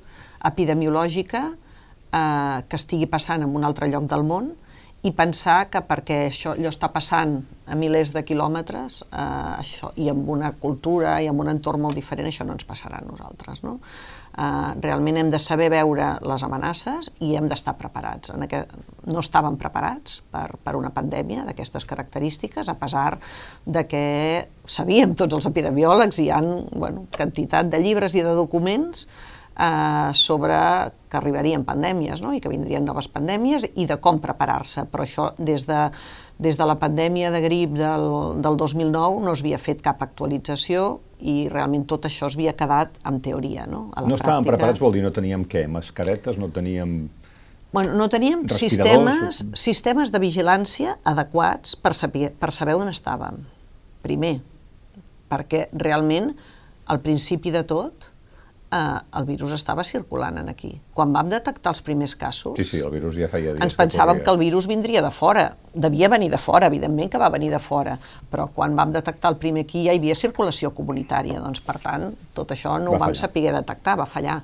epidemiològica 0.47 1.43
eh, 1.49 2.57
que 2.67 2.79
estigui 2.79 3.09
passant 3.11 3.45
en 3.45 3.55
un 3.55 3.67
altre 3.67 3.89
lloc 3.91 4.07
del 4.11 4.25
món 4.27 4.51
i 5.03 5.11
pensar 5.11 5.65
que 5.67 5.81
perquè 5.83 6.21
això 6.29 6.53
allò 6.55 6.71
està 6.71 6.87
passant 6.93 7.35
a 7.67 7.75
milers 7.75 8.13
de 8.15 8.23
quilòmetres, 8.23 9.03
eh, 9.09 9.53
això, 9.59 9.91
i 9.99 10.07
amb 10.11 10.29
una 10.31 10.53
cultura 10.59 11.17
i 11.19 11.27
amb 11.27 11.43
un 11.43 11.51
entorn 11.51 11.83
molt 11.83 11.99
diferent, 11.99 12.31
això 12.31 12.47
no 12.47 12.55
ens 12.55 12.67
passarà 12.67 13.01
a 13.01 13.07
nosaltres. 13.07 13.65
No? 13.67 13.79
Eh, 14.33 14.71
realment 14.81 15.19
hem 15.19 15.29
de 15.29 15.37
saber 15.37 15.67
veure 15.69 16.07
les 16.25 16.43
amenaces 16.45 17.11
i 17.21 17.35
hem 17.37 17.45
d'estar 17.49 17.75
preparats. 17.77 18.31
En 18.33 18.45
aquest, 18.47 18.71
no 19.05 19.21
estàvem 19.21 19.59
preparats 19.61 20.23
per, 20.33 20.47
per 20.57 20.73
una 20.79 20.89
pandèmia 20.95 21.43
d'aquestes 21.45 21.85
característiques, 21.85 22.69
a 22.69 22.73
pesar 22.79 23.19
de 23.65 23.85
que 23.85 24.05
sabíem 24.65 25.13
tots 25.19 25.37
els 25.37 25.49
epidemiòlegs, 25.51 26.17
hi 26.17 26.31
ha 26.33 26.41
bueno, 26.41 27.05
quantitat 27.13 27.69
de 27.69 27.83
llibres 27.83 28.17
i 28.17 28.25
de 28.25 28.33
documents 28.33 29.05
eh, 29.05 30.09
sobre 30.17 30.57
que 31.09 31.19
arribarien 31.21 31.65
pandèmies 31.67 32.25
no? 32.25 32.33
i 32.33 32.41
que 32.41 32.49
vindrien 32.49 32.85
noves 32.89 33.11
pandèmies 33.13 33.69
i 33.75 33.85
de 33.85 33.99
com 34.01 34.17
preparar-se, 34.23 34.87
però 34.89 35.05
això 35.05 35.29
des 35.37 35.67
de 35.69 35.85
des 36.41 36.57
de 36.57 36.65
la 36.65 36.75
pandèmia 36.79 37.31
de 37.31 37.41
grip 37.43 37.75
del, 37.77 38.07
del 38.41 38.57
2009 38.57 39.21
no 39.23 39.33
es 39.33 39.43
havia 39.43 39.59
fet 39.61 39.83
cap 39.85 40.01
actualització 40.03 40.99
i 41.23 41.47
realment 41.51 41.85
tot 41.87 42.07
això 42.09 42.27
es 42.27 42.37
havia 42.37 42.55
quedat 42.57 42.97
en 43.07 43.19
teoria. 43.23 43.67
No, 43.69 43.85
a 43.93 44.03
la 44.03 44.11
no 44.11 44.17
estàvem 44.19 44.47
preparats, 44.47 44.81
vol 44.83 44.95
dir, 44.95 45.03
no 45.05 45.13
teníem 45.15 45.45
què? 45.47 45.67
Mascaretes, 45.71 46.39
no 46.41 46.49
teníem... 46.53 47.03
Bueno, 47.73 47.95
no 47.97 48.05
teníem 48.09 48.43
sistemes, 48.53 49.39
sistemes 49.57 50.11
de 50.13 50.19
vigilància 50.21 50.97
adequats 51.09 51.77
per 51.79 51.95
saber, 51.97 52.29
per 52.37 52.51
saber 52.53 52.75
on 52.77 52.91
estàvem. 52.91 53.39
Primer, 54.05 54.35
perquè 55.31 55.67
realment, 55.73 56.33
al 56.91 56.99
principi 57.01 57.53
de 57.55 57.63
tot, 57.65 58.11
eh, 58.73 58.99
el 59.19 59.25
virus 59.25 59.53
estava 59.55 59.83
circulant 59.85 60.39
en 60.41 60.49
aquí. 60.49 60.71
Quan 60.97 61.13
vam 61.13 61.29
detectar 61.31 61.73
els 61.73 61.81
primers 61.85 62.15
casos... 62.19 62.57
Sí, 62.57 62.65
sí, 62.65 62.81
el 62.81 62.91
virus 62.93 63.17
ja 63.19 63.29
feia 63.31 63.53
dies 63.53 63.63
Ens 63.63 63.77
pensàvem 63.77 64.19
que, 64.19 64.25
que 64.25 64.33
el 64.33 64.39
virus 64.41 64.67
vindria 64.69 65.03
de 65.05 65.11
fora. 65.13 65.45
Devia 65.73 66.09
venir 66.13 66.31
de 66.33 66.39
fora, 66.41 66.69
evidentment 66.71 67.11
que 67.13 67.21
va 67.21 67.29
venir 67.33 67.51
de 67.53 67.61
fora. 67.61 67.95
Però 68.31 68.47
quan 68.55 68.75
vam 68.79 68.93
detectar 68.95 69.33
el 69.33 69.39
primer 69.41 69.65
aquí 69.67 69.85
ja 69.85 69.93
hi 69.93 70.01
havia 70.01 70.17
circulació 70.17 70.73
comunitària. 70.75 71.41
Doncs, 71.43 71.61
per 71.65 71.77
tant, 71.83 72.09
tot 72.33 72.55
això 72.55 72.77
no 72.81 72.93
va 72.93 72.97
ho 72.97 73.03
vam 73.05 73.13
fallar. 73.13 73.21
saber 73.21 73.53
detectar, 73.59 73.97
va 73.99 74.09
fallar. 74.09 74.41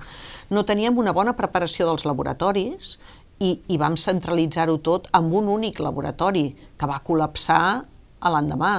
No 0.49 0.65
teníem 0.65 0.97
una 0.97 1.13
bona 1.13 1.35
preparació 1.37 1.89
dels 1.89 2.05
laboratoris 2.09 2.97
i, 3.39 3.53
i 3.67 3.77
vam 3.81 3.97
centralitzar-ho 3.97 4.79
tot 4.85 5.07
en 5.15 5.29
un 5.33 5.49
únic 5.49 5.79
laboratori 5.81 6.49
que 6.77 6.89
va 6.89 7.01
col·lapsar 7.05 7.63
a 8.19 8.33
l'endemà. 8.33 8.73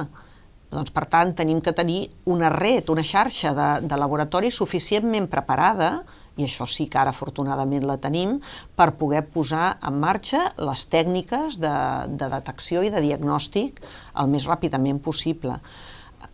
Doncs, 0.71 0.91
per 0.95 1.03
tant, 1.11 1.33
tenim 1.35 1.59
que 1.63 1.73
tenir 1.75 2.05
una 2.31 2.49
red, 2.53 2.89
una 2.89 3.03
xarxa 3.03 3.51
de, 3.57 3.69
de 3.87 3.99
laboratori 3.99 4.51
suficientment 4.55 5.27
preparada, 5.31 5.91
i 6.39 6.45
això 6.47 6.65
sí 6.69 6.87
que 6.87 6.99
ara 7.01 7.11
afortunadament 7.11 7.83
la 7.87 7.97
tenim, 7.99 8.37
per 8.79 8.93
poder 8.99 9.25
posar 9.33 9.75
en 9.87 9.99
marxa 9.99 10.45
les 10.63 10.85
tècniques 10.87 11.59
de, 11.59 11.75
de 12.07 12.31
detecció 12.31 12.85
i 12.87 12.91
de 12.93 13.03
diagnòstic 13.03 13.83
el 14.21 14.31
més 14.31 14.47
ràpidament 14.47 15.01
possible. 15.03 15.59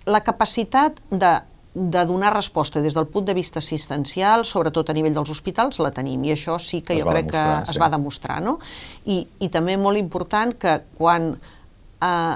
La 0.06 0.22
capacitat 0.22 1.02
de, 1.10 1.34
de 1.74 2.06
donar 2.10 2.36
resposta 2.36 2.82
des 2.82 2.96
del 2.98 3.10
punt 3.10 3.26
de 3.26 3.36
vista 3.38 3.60
assistencial, 3.60 4.46
sobretot 4.46 4.90
a 4.90 4.96
nivell 4.98 5.18
dels 5.18 5.34
hospitals, 5.34 5.82
la 5.82 5.92
tenim, 5.96 6.24
i 6.26 6.34
això 6.38 6.60
sí 6.62 6.84
que 6.86 6.94
es 6.94 7.02
jo 7.02 7.10
crec 7.10 7.32
que 7.34 7.44
sí. 7.44 7.74
es 7.74 7.82
va 7.82 7.90
demostrar. 7.94 8.38
No? 8.46 8.60
I, 9.06 9.24
I 9.42 9.50
també 9.54 9.78
molt 9.82 9.98
important 9.98 10.54
que 10.62 10.80
quan 10.98 11.34
eh, 11.34 12.36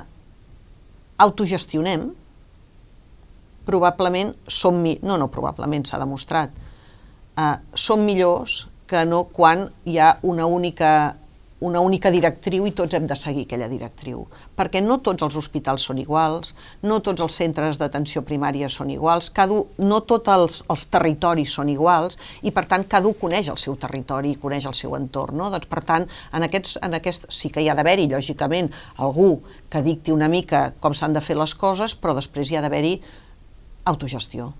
autogestionem, 1.21 2.09
probablement 3.65 4.35
som... 4.49 4.81
No, 5.05 5.17
no, 5.17 5.29
probablement 5.31 5.85
s'ha 5.87 6.01
demostrat. 6.01 6.53
Uh, 7.37 7.55
som 7.77 8.01
millors 8.03 8.65
que 8.89 9.05
no 9.07 9.23
quan 9.31 9.69
hi 9.87 9.97
ha 10.01 10.17
una 10.27 10.45
única 10.49 11.15
una 11.61 11.79
única 11.79 12.09
directriu 12.13 12.65
i 12.65 12.73
tots 12.77 12.97
hem 12.97 13.05
de 13.09 13.15
seguir 13.17 13.45
aquella 13.45 13.69
directriu. 13.69 14.23
Perquè 14.57 14.81
no 14.81 14.97
tots 15.05 15.21
els 15.25 15.37
hospitals 15.37 15.85
són 15.87 16.01
iguals, 16.01 16.55
no 16.81 16.99
tots 17.05 17.21
els 17.21 17.37
centres 17.37 17.77
d'atenció 17.81 18.23
primària 18.25 18.69
són 18.69 18.89
iguals, 18.93 19.29
cada, 19.35 19.61
no 19.85 20.01
tots 20.09 20.33
els, 20.35 20.59
els 20.73 20.85
territoris 20.93 21.53
són 21.57 21.69
iguals 21.69 22.17
i 22.41 22.51
per 22.51 22.65
tant 22.71 22.87
cada 22.89 23.07
un 23.07 23.17
coneix 23.21 23.51
el 23.53 23.61
seu 23.61 23.77
territori 23.77 24.33
i 24.33 24.41
coneix 24.41 24.65
el 24.65 24.77
seu 24.77 24.97
entorn. 24.97 25.37
No? 25.37 25.51
Doncs 25.53 25.69
per 25.69 25.85
tant, 25.85 26.09
en 26.33 26.49
aquests, 26.49 26.79
en 26.81 26.97
aquest, 26.97 27.29
sí 27.29 27.53
que 27.53 27.61
hi 27.61 27.69
ha 27.69 27.77
d'haver-hi, 27.77 28.09
lògicament, 28.11 28.71
algú 28.97 29.35
que 29.71 29.85
dicti 29.85 30.11
una 30.11 30.27
mica 30.27 30.71
com 30.81 30.97
s'han 30.97 31.13
de 31.13 31.21
fer 31.23 31.37
les 31.37 31.53
coses, 31.55 31.93
però 31.95 32.17
després 32.17 32.49
hi 32.51 32.57
ha 32.57 32.65
d'haver-hi 32.65 32.97
autogestió. 33.83 34.51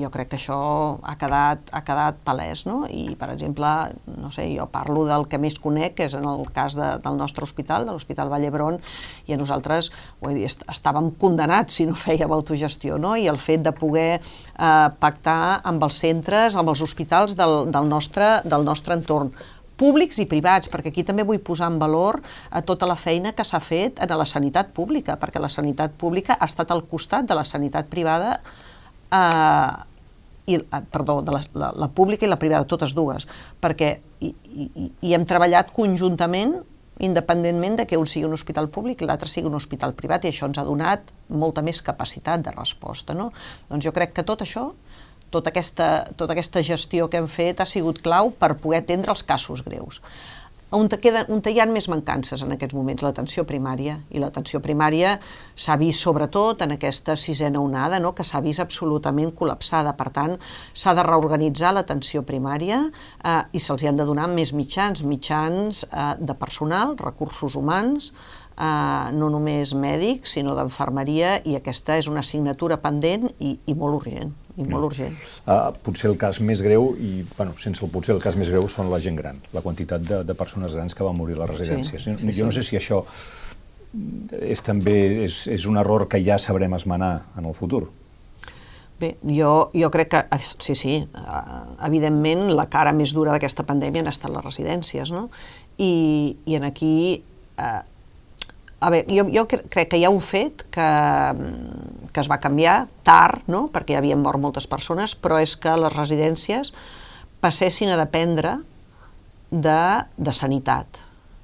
Jo 0.00 0.08
crec 0.12 0.30
que 0.30 0.38
això 0.38 0.56
ha 1.04 1.16
quedat, 1.20 1.68
ha 1.72 1.82
quedat 1.84 2.20
palès, 2.24 2.64
no? 2.64 2.86
I, 2.88 3.14
per 3.20 3.28
exemple, 3.34 3.68
no 4.16 4.30
sé, 4.32 4.46
jo 4.54 4.64
parlo 4.72 5.04
del 5.08 5.26
que 5.28 5.40
més 5.42 5.58
conec, 5.60 5.98
que 5.98 6.06
és 6.08 6.16
en 6.16 6.24
el 6.24 6.46
cas 6.54 6.76
de, 6.78 6.88
del 7.04 7.18
nostre 7.20 7.44
hospital, 7.44 7.84
de 7.84 7.92
l'Hospital 7.92 8.32
Vall 8.32 8.46
d'Hebron, 8.46 8.80
i 9.28 9.36
a 9.36 9.40
nosaltres, 9.40 9.90
he 10.24 10.34
dit, 10.38 10.64
estàvem 10.72 11.12
condenats 11.20 11.76
si 11.76 11.86
no 11.90 11.98
fèiem 11.98 12.32
autogestió, 12.32 12.96
no? 12.96 13.12
I 13.20 13.28
el 13.28 13.40
fet 13.42 13.66
de 13.66 13.74
poder 13.76 14.10
eh, 14.16 14.88
pactar 15.04 15.60
amb 15.60 15.84
els 15.84 16.00
centres, 16.00 16.56
amb 16.56 16.72
els 16.72 16.80
hospitals 16.80 17.36
del, 17.36 17.66
del, 17.68 17.88
nostre, 17.88 18.38
del 18.48 18.64
nostre 18.64 18.96
entorn, 18.96 19.34
públics 19.80 20.18
i 20.20 20.26
privats, 20.28 20.68
perquè 20.68 20.92
aquí 20.92 21.04
també 21.08 21.24
vull 21.24 21.40
posar 21.40 21.70
en 21.72 21.78
valor 21.80 22.20
a 22.50 22.60
tota 22.64 22.88
la 22.88 22.98
feina 23.00 23.32
que 23.36 23.46
s'ha 23.48 23.62
fet 23.64 24.00
en 24.04 24.16
la 24.16 24.28
sanitat 24.28 24.74
pública, 24.76 25.16
perquè 25.20 25.40
la 25.40 25.52
sanitat 25.52 25.94
pública 26.00 26.36
ha 26.36 26.48
estat 26.48 26.72
al 26.72 26.84
costat 26.88 27.28
de 27.28 27.36
la 27.38 27.46
sanitat 27.48 27.88
privada 27.88 28.38
eh, 29.12 29.70
i, 30.46 30.58
eh, 30.58 30.82
perdó, 30.90 31.20
de 31.22 31.32
la, 31.36 31.42
la, 31.54 31.70
la 31.76 31.88
pública 31.88 32.26
i 32.26 32.30
la 32.30 32.38
privada, 32.40 32.68
totes 32.68 32.94
dues, 32.96 33.28
perquè 33.62 33.94
i, 34.20 34.32
i, 34.54 34.90
i 35.08 35.14
hem 35.14 35.26
treballat 35.28 35.72
conjuntament 35.76 36.58
independentment 37.00 37.78
de 37.78 37.86
que 37.88 37.96
un 37.96 38.06
sigui 38.06 38.26
un 38.28 38.36
hospital 38.36 38.68
públic 38.68 39.00
i 39.00 39.08
l'altre 39.08 39.30
sigui 39.32 39.48
un 39.48 39.56
hospital 39.56 39.94
privat, 39.96 40.26
i 40.26 40.32
això 40.34 40.48
ens 40.50 40.60
ha 40.60 40.66
donat 40.68 41.12
molta 41.32 41.64
més 41.64 41.80
capacitat 41.82 42.44
de 42.44 42.52
resposta. 42.52 43.16
No? 43.16 43.30
Doncs 43.70 43.86
jo 43.88 43.94
crec 43.96 44.12
que 44.16 44.26
tot 44.26 44.44
això, 44.44 44.66
tota 45.32 45.48
aquesta, 45.48 45.88
tota 46.18 46.34
aquesta 46.36 46.60
gestió 46.66 47.08
que 47.08 47.22
hem 47.22 47.30
fet 47.30 47.62
ha 47.62 47.68
sigut 47.68 48.02
clau 48.04 48.34
per 48.36 48.52
poder 48.60 48.82
atendre 48.82 49.14
els 49.14 49.24
casos 49.24 49.64
greus 49.64 50.02
on, 50.70 50.88
queda, 51.02 51.24
on 51.32 51.42
hi 51.46 51.58
ha 51.60 51.66
més 51.70 51.88
mancances 51.90 52.42
en 52.44 52.54
aquests 52.54 52.76
moments, 52.76 53.02
l'atenció 53.04 53.44
primària. 53.48 53.96
I 54.14 54.22
l'atenció 54.22 54.60
primària 54.62 55.16
s'ha 55.54 55.76
vist 55.80 56.04
sobretot 56.04 56.62
en 56.66 56.76
aquesta 56.76 57.16
sisena 57.18 57.62
onada, 57.62 58.00
no? 58.02 58.12
que 58.14 58.26
s'ha 58.26 58.42
vist 58.44 58.62
absolutament 58.62 59.32
col·lapsada. 59.36 59.94
Per 59.98 60.08
tant, 60.14 60.36
s'ha 60.72 60.94
de 60.96 61.06
reorganitzar 61.06 61.74
l'atenció 61.74 62.22
primària 62.26 62.82
eh, 62.88 63.40
i 63.52 63.62
se'ls 63.62 63.86
han 63.88 63.98
de 63.98 64.06
donar 64.08 64.28
més 64.30 64.54
mitjans, 64.56 65.02
mitjans 65.06 65.86
eh, 65.90 66.12
de 66.20 66.36
personal, 66.38 66.94
recursos 67.00 67.56
humans, 67.58 68.12
eh, 68.56 69.10
no 69.16 69.32
només 69.32 69.74
mèdics, 69.74 70.36
sinó 70.38 70.54
d'enfermeria, 70.58 71.40
i 71.44 71.58
aquesta 71.58 71.98
és 71.98 72.10
una 72.10 72.22
assignatura 72.24 72.80
pendent 72.82 73.30
i, 73.38 73.58
i 73.66 73.74
molt 73.74 74.02
urgent 74.02 74.38
i 74.60 74.68
molt 74.68 74.90
urgent. 74.90 75.16
Uh, 75.46 75.70
potser 75.84 76.10
el 76.10 76.18
cas 76.20 76.40
més 76.44 76.62
greu, 76.64 76.92
i 77.00 77.24
bueno, 77.36 77.56
sense 77.60 77.84
el 77.84 77.92
potser 77.92 78.14
el 78.16 78.22
cas 78.22 78.36
més 78.38 78.50
greu, 78.52 78.66
són 78.68 78.90
la 78.92 79.00
gent 79.02 79.16
gran, 79.18 79.40
la 79.56 79.64
quantitat 79.64 80.04
de, 80.04 80.22
de 80.26 80.36
persones 80.36 80.76
grans 80.76 80.96
que 80.96 81.06
van 81.06 81.16
morir 81.16 81.38
a 81.38 81.44
les 81.44 81.54
residències. 81.54 82.04
Sí, 82.04 82.16
sí, 82.20 82.34
jo 82.36 82.48
no 82.48 82.54
sé 82.54 82.66
si 82.66 82.78
això 82.80 83.04
és 84.38 84.60
també 84.62 85.24
és, 85.24 85.46
és 85.50 85.64
un 85.66 85.80
error 85.80 86.06
que 86.10 86.20
ja 86.22 86.38
sabrem 86.38 86.76
esmenar 86.76 87.14
en 87.38 87.48
el 87.50 87.56
futur. 87.56 87.88
Bé, 89.00 89.14
jo, 89.24 89.70
jo 89.72 89.88
crec 89.90 90.10
que, 90.12 90.20
sí, 90.60 90.74
sí, 90.76 90.94
evidentment 91.86 92.50
la 92.52 92.66
cara 92.70 92.92
més 92.92 93.14
dura 93.16 93.32
d'aquesta 93.32 93.64
pandèmia 93.64 94.04
han 94.04 94.12
estat 94.12 94.32
les 94.34 94.44
residències, 94.44 95.12
no? 95.14 95.30
I, 95.80 96.36
i 96.44 96.58
en 96.58 96.66
aquí 96.68 96.92
eh, 97.16 97.80
a 98.80 98.88
veure, 98.88 99.12
jo, 99.12 99.26
jo 99.28 99.44
crec 99.46 99.90
que 99.92 100.00
hi 100.00 100.06
ha 100.08 100.12
un 100.12 100.22
fet 100.24 100.64
que, 100.72 100.88
que 102.12 102.22
es 102.22 102.30
va 102.30 102.40
canviar 102.40 102.86
tard, 103.04 103.44
no? 103.52 103.66
perquè 103.72 103.94
ja 103.96 104.00
havien 104.00 104.22
mort 104.22 104.40
moltes 104.40 104.66
persones, 104.70 105.14
però 105.14 105.40
és 105.42 105.54
que 105.60 105.76
les 105.76 105.94
residències 105.96 106.72
passessin 107.44 107.92
a 107.92 108.00
dependre 108.00 108.56
de, 109.50 109.82
de 110.16 110.32
sanitat, 110.32 111.00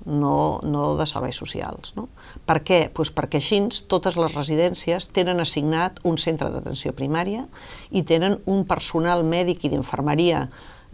no, 0.07 0.62
no 0.64 0.94
de 0.96 1.07
serveis 1.09 1.37
socials. 1.37 1.92
No? 1.99 2.07
Per 2.49 2.61
què? 2.64 2.81
Pues 2.94 3.12
perquè 3.12 3.40
així 3.42 3.61
totes 3.90 4.16
les 4.16 4.37
residències 4.37 5.11
tenen 5.12 5.42
assignat 5.42 6.01
un 6.09 6.16
centre 6.16 6.49
d'atenció 6.55 6.94
primària 6.96 7.44
i 7.90 8.05
tenen 8.07 8.40
un 8.49 8.64
personal 8.64 9.27
mèdic 9.29 9.66
i 9.66 9.75
d'infermeria 9.75 10.46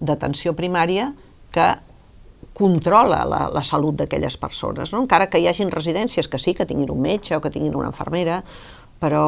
d'atenció 0.02 0.56
primària 0.58 1.12
que 1.54 1.70
controla 2.56 3.22
la, 3.24 3.42
la 3.52 3.62
salut 3.64 3.96
d'aquelles 3.96 4.36
persones, 4.36 4.92
no? 4.92 5.02
encara 5.04 5.28
que 5.32 5.40
hi 5.40 5.48
hagin 5.48 5.72
residències 5.72 6.28
que 6.28 6.40
sí, 6.40 6.54
que 6.54 6.66
tinguin 6.68 6.90
un 6.92 7.00
metge 7.00 7.36
o 7.36 7.40
que 7.40 7.52
tinguin 7.52 7.76
una 7.78 7.90
infermera, 7.90 8.42
però 9.02 9.24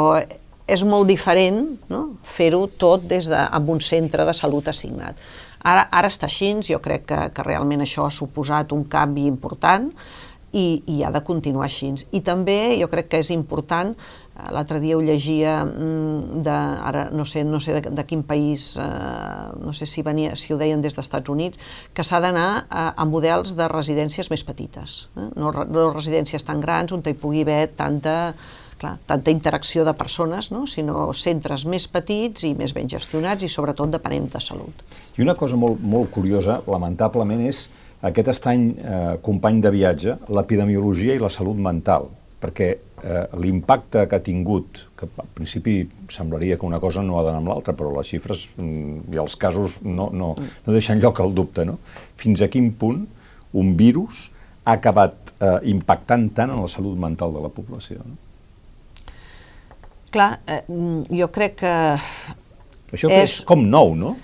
és 0.67 0.85
molt 0.89 1.09
diferent 1.09 1.65
no? 1.93 2.03
fer-ho 2.25 2.67
tot 2.81 3.05
des 3.09 3.29
de, 3.29 3.41
amb 3.41 3.73
un 3.75 3.81
centre 3.85 4.25
de 4.25 4.37
salut 4.37 4.69
assignat. 4.69 5.19
Ara, 5.65 5.87
ara 5.91 6.11
està 6.13 6.29
així, 6.29 6.53
jo 6.69 6.81
crec 6.85 7.07
que, 7.09 7.21
que 7.33 7.47
realment 7.47 7.85
això 7.85 8.09
ha 8.09 8.13
suposat 8.13 8.73
un 8.77 8.85
canvi 8.93 9.25
important 9.29 9.89
i, 10.53 10.83
i 10.87 11.03
ha 11.03 11.11
de 11.13 11.23
continuar 11.25 11.67
així. 11.67 11.91
I 12.13 12.21
també 12.25 12.77
jo 12.81 12.89
crec 12.93 13.09
que 13.13 13.21
és 13.25 13.33
important 13.33 13.95
l'altre 14.51 14.81
dia 14.83 14.97
ho 14.97 15.03
llegia 15.03 15.61
mm, 15.65 16.43
de, 16.43 16.55
ara 16.91 17.09
no 17.15 17.25
sé, 17.25 17.45
no 17.45 17.61
sé 17.63 17.79
de, 17.79 17.91
de 17.95 18.05
quin 18.07 18.25
país, 18.27 18.75
eh, 18.81 18.85
no 19.63 19.73
sé 19.73 19.87
si, 19.87 20.03
venia, 20.03 20.35
si 20.37 20.53
ho 20.53 20.59
deien 20.59 20.83
des 20.83 20.97
dels 20.97 21.07
Estats 21.07 21.31
Units, 21.31 21.61
que 21.95 22.03
s'ha 22.03 22.21
d'anar 22.21 22.67
a, 22.69 22.91
a 22.97 23.07
models 23.07 23.55
de 23.59 23.69
residències 23.71 24.31
més 24.33 24.45
petites, 24.45 25.05
eh? 25.15 25.31
no, 25.39 25.53
no 25.53 25.87
residències 25.93 26.43
tan 26.45 26.61
grans 26.61 26.93
on 26.93 27.05
hi 27.07 27.15
pugui 27.15 27.47
haver 27.47 27.69
tanta... 27.79 28.35
clar, 28.75 28.97
tanta 29.07 29.31
interacció 29.31 29.85
de 29.87 29.93
persones, 29.95 30.51
no? 30.51 30.65
sinó 30.67 31.07
centres 31.15 31.63
més 31.71 31.87
petits 31.89 32.43
i 32.45 32.51
més 32.59 32.75
ben 32.75 32.91
gestionats 32.91 33.47
i 33.47 33.49
sobretot 33.49 33.93
depenent 33.93 34.27
de 34.33 34.43
salut. 34.43 34.83
I 35.15 35.23
una 35.23 35.37
cosa 35.39 35.57
molt, 35.57 35.79
molt 35.79 36.11
curiosa, 36.11 36.59
lamentablement, 36.67 37.47
és 37.47 37.69
aquest 38.05 38.33
estany 38.35 38.67
eh, 38.75 39.15
company 39.23 39.63
de 39.63 39.71
viatge, 39.73 40.19
l'epidemiologia 40.29 41.15
i 41.15 41.23
la 41.23 41.31
salut 41.31 41.57
mental, 41.57 42.11
perquè 42.45 42.69
eh, 42.77 43.25
l'impacte 43.41 44.05
que 44.09 44.19
ha 44.19 44.23
tingut, 44.25 44.85
que 44.99 45.09
al 45.09 45.31
principi 45.37 45.79
semblaria 46.13 46.59
que 46.61 46.69
una 46.69 46.81
cosa 46.83 47.03
no 47.03 47.17
ha 47.17 47.25
d'anar 47.25 47.41
amb 47.41 47.51
l'altra, 47.53 47.73
però 47.77 47.93
les 47.95 48.11
xifres 48.13 48.51
mm, 48.59 49.15
i 49.15 49.21
els 49.23 49.37
casos 49.41 49.79
no, 49.85 50.11
no, 50.13 50.35
no 50.37 50.75
deixen 50.77 51.01
lloc 51.01 51.23
al 51.25 51.33
dubte, 51.37 51.65
no? 51.65 51.79
Fins 52.21 52.45
a 52.45 52.51
quin 52.53 52.73
punt 52.77 53.07
un 53.57 53.73
virus 53.79 54.29
ha 54.65 54.77
acabat 54.77 55.33
eh, 55.39 55.59
impactant 55.73 56.29
tant 56.37 56.53
en 56.53 56.61
la 56.61 56.71
salut 56.71 57.01
mental 57.01 57.33
de 57.33 57.45
la 57.45 57.53
població? 57.53 58.05
No? 58.05 58.21
Clar, 60.15 60.31
eh, 60.47 60.63
jo 61.11 61.31
crec 61.33 61.59
que... 61.65 61.75
Això 62.95 63.09
és, 63.09 63.23
és 63.25 63.39
com 63.49 63.65
nou, 63.65 63.97
no? 63.99 64.15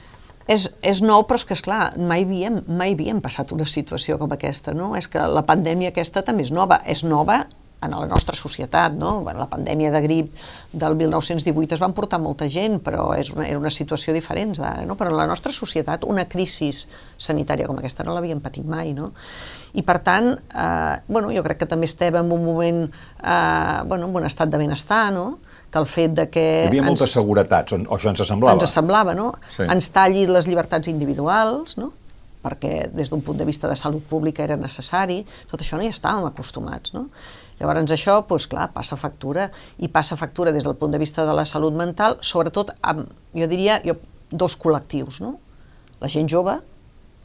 És, 0.51 0.67
és 0.83 1.01
nou, 1.03 1.23
però 1.29 1.39
és 1.39 1.47
que, 1.47 1.55
esclar, 1.55 1.95
mai 1.97 2.27
havíem, 2.27 2.61
mai 2.67 2.93
havíem 2.97 3.21
passat 3.23 3.53
una 3.55 3.67
situació 3.71 4.19
com 4.19 4.33
aquesta, 4.35 4.75
no? 4.75 4.93
És 4.99 5.09
que 5.11 5.23
la 5.25 5.45
pandèmia 5.47 5.93
aquesta 5.95 6.25
també 6.27 6.45
és 6.47 6.53
nova. 6.55 6.81
És 6.91 7.05
nova 7.07 7.45
en 7.83 7.95
la 7.97 8.07
nostra 8.07 8.37
societat, 8.37 8.93
no? 8.93 9.21
Bueno, 9.25 9.41
la 9.41 9.49
pandèmia 9.49 9.91
de 9.91 10.01
grip 10.05 10.35
del 10.73 10.97
1918 10.97 11.75
es 11.75 11.81
van 11.81 11.95
portar 11.97 12.21
molta 12.21 12.49
gent, 12.49 12.79
però 12.85 13.11
és 13.17 13.33
una, 13.33 13.47
era 13.49 13.59
una 13.59 13.73
situació 13.73 14.13
diferent 14.13 14.53
d'ara, 14.59 14.85
no? 14.89 14.99
Però 15.01 15.13
en 15.13 15.17
la 15.17 15.27
nostra 15.31 15.53
societat 15.53 16.05
una 16.05 16.27
crisi 16.29 16.71
sanitària 16.71 17.69
com 17.69 17.81
aquesta 17.81 18.05
no 18.05 18.17
l'havíem 18.17 18.43
patit 18.45 18.67
mai, 18.69 18.93
no? 18.97 19.13
I 19.73 19.85
per 19.87 20.01
tant, 20.05 20.33
eh, 20.35 20.97
bueno, 21.09 21.31
jo 21.33 21.45
crec 21.47 21.63
que 21.63 21.71
també 21.71 21.89
estem 21.89 22.17
en 22.21 22.33
un 22.33 22.45
moment, 22.45 22.83
eh, 23.23 23.81
bueno, 23.87 24.09
en 24.09 24.17
un 24.17 24.29
estat 24.29 24.51
de 24.51 24.59
benestar, 24.59 25.13
no? 25.13 25.39
que 25.71 25.79
el 25.79 25.87
fet 25.87 26.15
de 26.19 26.27
que... 26.29 26.45
Hi 26.65 26.71
havia 26.73 26.83
molta 26.83 27.07
ens, 27.07 27.15
seguretat, 27.15 27.73
o 27.79 27.95
això 27.95 28.11
ens 28.11 28.25
semblava. 28.27 28.59
Ens 28.59 28.75
semblava, 28.75 29.15
no? 29.15 29.29
Sí. 29.55 29.63
Ens 29.71 29.91
talli 29.95 30.27
les 30.27 30.49
llibertats 30.51 30.91
individuals, 30.91 31.77
no? 31.79 31.93
perquè 32.41 32.89
des 32.91 33.11
d'un 33.13 33.21
punt 33.21 33.37
de 33.39 33.45
vista 33.45 33.69
de 33.69 33.77
salut 33.77 34.03
pública 34.09 34.43
era 34.43 34.57
necessari, 34.57 35.21
tot 35.51 35.61
això 35.61 35.77
no 35.77 35.85
hi 35.85 35.91
estàvem 35.93 36.27
acostumats. 36.27 36.95
No? 36.97 37.07
Llavors 37.61 37.93
això, 37.93 38.21
doncs, 38.25 38.49
clar, 38.49 38.71
passa 38.73 38.97
factura, 38.97 39.51
i 39.79 39.91
passa 39.93 40.17
factura 40.17 40.53
des 40.53 40.65
del 40.65 40.79
punt 40.81 40.95
de 40.95 41.01
vista 41.03 41.27
de 41.29 41.37
la 41.37 41.45
salut 41.45 41.77
mental, 41.77 42.17
sobretot 42.25 42.73
amb, 42.81 43.11
jo 43.37 43.49
diria, 43.51 43.81
jo, 43.85 43.99
dos 44.31 44.57
col·lectius, 44.57 45.21
no? 45.21 45.37
La 46.01 46.09
gent 46.09 46.31
jove, 46.31 46.57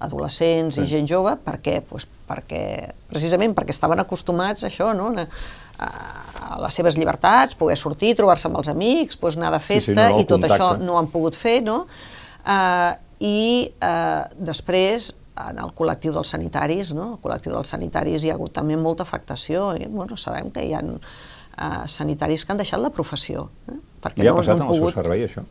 adolescents 0.04 0.76
sí. 0.76 0.84
i 0.84 0.90
gent 0.90 1.08
jove, 1.08 1.38
per 1.46 1.60
què? 1.64 1.80
Pues 1.88 2.08
perquè, 2.28 2.64
precisament 3.08 3.56
perquè 3.56 3.72
estaven 3.76 4.02
acostumats 4.04 4.66
a 4.66 4.70
això, 4.72 4.92
no? 4.98 5.14
a 5.80 6.58
les 6.62 6.76
seves 6.78 6.96
llibertats, 7.00 7.58
poder 7.60 7.76
sortir, 7.80 8.14
trobar-se 8.16 8.48
amb 8.50 8.60
els 8.62 8.70
amics, 8.72 9.18
pues 9.20 9.36
anar 9.40 9.54
de 9.56 9.60
festa, 9.64 9.92
sí, 9.92 9.96
sí, 9.96 10.14
no, 10.16 10.22
i 10.22 10.28
tot 10.28 10.40
contacte. 10.40 10.56
això 10.56 10.84
no 10.84 11.00
han 11.00 11.10
pogut 11.12 11.36
fer, 11.36 11.58
no? 11.66 11.82
Uh, 12.46 12.92
I 13.20 13.40
uh, 13.84 14.28
després, 14.52 15.14
en 15.36 15.60
el 15.60 15.72
col·lectiu 15.76 16.14
dels 16.16 16.32
sanitaris, 16.36 16.94
no? 16.96 17.16
el 17.16 17.22
col·lectiu 17.24 17.54
dels 17.56 17.72
sanitaris 17.76 18.24
hi 18.24 18.32
ha 18.32 18.38
hagut 18.38 18.54
també 18.56 18.78
molta 18.80 19.04
afectació, 19.04 19.74
i 19.76 19.88
bueno, 19.92 20.18
sabem 20.18 20.50
que 20.56 20.64
hi 20.64 20.74
ha 20.76 20.82
uh, 20.86 21.86
sanitaris 21.92 22.46
que 22.46 22.56
han 22.56 22.62
deixat 22.64 22.82
la 22.82 22.92
professió. 22.96 23.50
Eh? 23.72 23.80
Perquè 24.04 24.24
I 24.24 24.30
ha 24.30 24.36
no, 24.36 24.42
passat 24.42 24.60
no 24.60 24.66
en 24.66 24.72
el 24.72 24.74
pogut... 24.80 24.94
seu 24.94 25.04
servei, 25.04 25.26
això? 25.28 25.46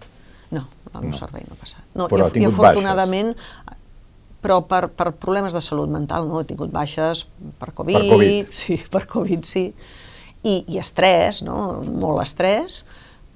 No, 0.54 0.64
en 0.90 0.98
el 0.98 1.08
meu 1.08 1.12
no. 1.12 1.18
servei 1.18 1.44
no 1.48 1.56
ha 1.56 1.60
passat. 1.60 1.84
No, 1.94 2.08
Però 2.12 2.24
i, 2.24 2.28
ha 2.28 2.36
tingut 2.36 2.52
i 2.52 2.54
afortunadament, 2.54 3.34
baixes 3.36 3.80
però 4.44 4.58
per, 4.68 4.90
per 4.92 5.06
problemes 5.16 5.54
de 5.56 5.60
salut 5.64 5.88
mental, 5.88 6.26
no? 6.28 6.42
He 6.42 6.44
tingut 6.44 6.68
baixes 6.68 7.22
per 7.56 7.70
Covid, 7.72 7.96
per 7.96 8.10
COVID. 8.10 8.50
sí, 8.52 8.76
per 8.92 9.06
Covid, 9.08 9.46
sí 9.48 9.70
i, 10.44 10.58
i 10.68 10.78
estrès, 10.80 11.40
no? 11.44 11.58
molt 11.84 12.22
estrès, 12.24 12.82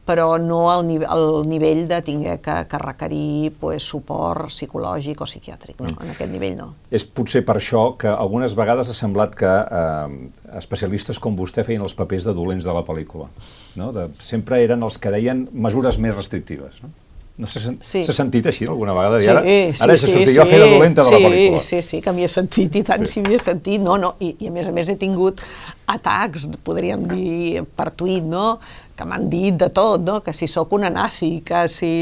però 0.09 0.38
no 0.40 0.62
al, 0.73 0.87
nive 0.88 1.07
al 1.09 1.42
nivell 1.49 1.85
de 1.90 2.01
tinguer 2.05 2.38
que, 2.40 2.55
que 2.71 2.81
requerir 2.81 3.53
pues, 3.61 3.85
suport 3.85 4.49
psicològic 4.49 5.21
o 5.21 5.29
psiquiàtric, 5.29 5.77
no? 5.83 5.90
Mm. 5.90 6.07
en 6.07 6.14
aquest 6.14 6.33
nivell 6.33 6.57
no. 6.57 6.68
És 6.94 7.05
potser 7.05 7.44
per 7.44 7.59
això 7.61 7.85
que 8.01 8.09
algunes 8.09 8.57
vegades 8.57 8.88
ha 8.88 8.97
semblat 8.97 9.37
que 9.37 9.51
eh, 9.51 10.16
especialistes 10.61 11.21
com 11.21 11.37
vostè 11.37 11.66
feien 11.66 11.85
els 11.85 11.97
papers 11.99 12.29
de 12.29 12.37
dolents 12.37 12.64
de 12.64 12.77
la 12.77 12.85
pel·lícula. 12.87 13.29
No? 13.77 13.92
De, 13.92 14.09
sempre 14.25 14.62
eren 14.64 14.87
els 14.87 14.97
que 14.99 15.12
deien 15.12 15.44
mesures 15.53 16.01
més 16.01 16.16
restrictives. 16.16 16.81
No? 16.85 16.94
No 17.38 17.46
s'ha 17.46 17.70
sí. 17.87 18.03
sentit 18.03 18.48
així 18.51 18.66
alguna 18.66 18.94
vegada? 18.96 19.20
Sí, 19.22 19.31
ara, 19.31 19.44
sí, 19.46 19.83
ara 19.85 19.94
sí, 19.96 20.09
sortir 20.09 20.33
sí, 20.33 20.35
jo 20.35 20.42
a 20.42 20.48
fer 20.48 20.59
de 20.59 20.70
dolenta 20.72 21.05
sí, 21.07 21.12
de 21.12 21.14
la 21.14 21.29
pel·lícula. 21.29 21.62
Sí, 21.62 21.79
sí, 21.87 22.01
que 22.03 22.14
m'hi 22.16 22.27
he 22.27 22.31
sentit, 22.33 22.81
i 22.81 22.83
tant 22.88 23.07
sí. 23.07 23.12
si 23.12 23.22
m'hi 23.22 23.38
he 23.38 23.42
sentit. 23.44 23.85
No, 23.85 23.94
no, 24.01 24.16
i, 24.18 24.33
i 24.42 24.51
a 24.51 24.55
més 24.55 24.66
a 24.66 24.74
més 24.74 24.90
he 24.90 24.98
tingut 24.98 25.40
atacs, 25.88 26.48
podríem 26.66 27.07
dir, 27.12 27.64
per 27.79 27.92
tuit, 27.94 28.27
no?, 28.27 28.59
que 28.98 29.07
m'han 29.07 29.29
dit 29.31 29.55
de 29.55 29.68
tot, 29.70 30.03
no? 30.03 30.18
que 30.27 30.33
si 30.35 30.48
sóc 30.51 30.72
una 30.74 30.90
nazi, 30.90 31.38
que 31.46 31.62
si 31.70 31.92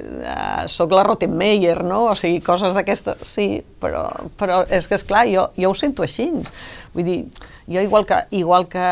uh, 0.00 0.64
sóc 0.72 0.94
la 0.96 1.04
Rottenmeier, 1.04 1.82
no? 1.84 2.06
o 2.12 2.16
sigui, 2.16 2.40
coses 2.44 2.72
d'aquestes, 2.76 3.20
sí, 3.28 3.60
però, 3.82 4.06
però 4.40 4.62
és 4.64 4.88
que, 4.88 4.96
és 4.96 5.04
clar, 5.04 5.26
jo, 5.28 5.50
jo 5.60 5.74
ho 5.74 5.76
sento 5.76 6.06
així. 6.06 6.30
Vull 6.96 7.04
dir, 7.04 7.16
jo 7.68 7.82
igual 7.84 8.06
que, 8.08 8.22
igual 8.38 8.66
que 8.72 8.84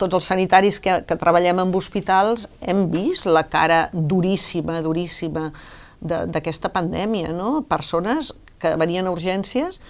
tots 0.00 0.16
els 0.16 0.28
sanitaris 0.30 0.80
que, 0.80 1.02
que 1.04 1.18
treballem 1.20 1.60
en 1.60 1.74
hospitals, 1.76 2.48
hem 2.64 2.86
vist 2.92 3.28
la 3.28 3.44
cara 3.52 3.90
duríssima, 3.92 4.80
duríssima 4.84 5.50
d'aquesta 6.00 6.72
pandèmia, 6.72 7.32
no? 7.36 7.60
Persones 7.68 8.32
que 8.60 8.72
venien 8.80 9.06
a 9.06 9.12
urgències 9.12 9.80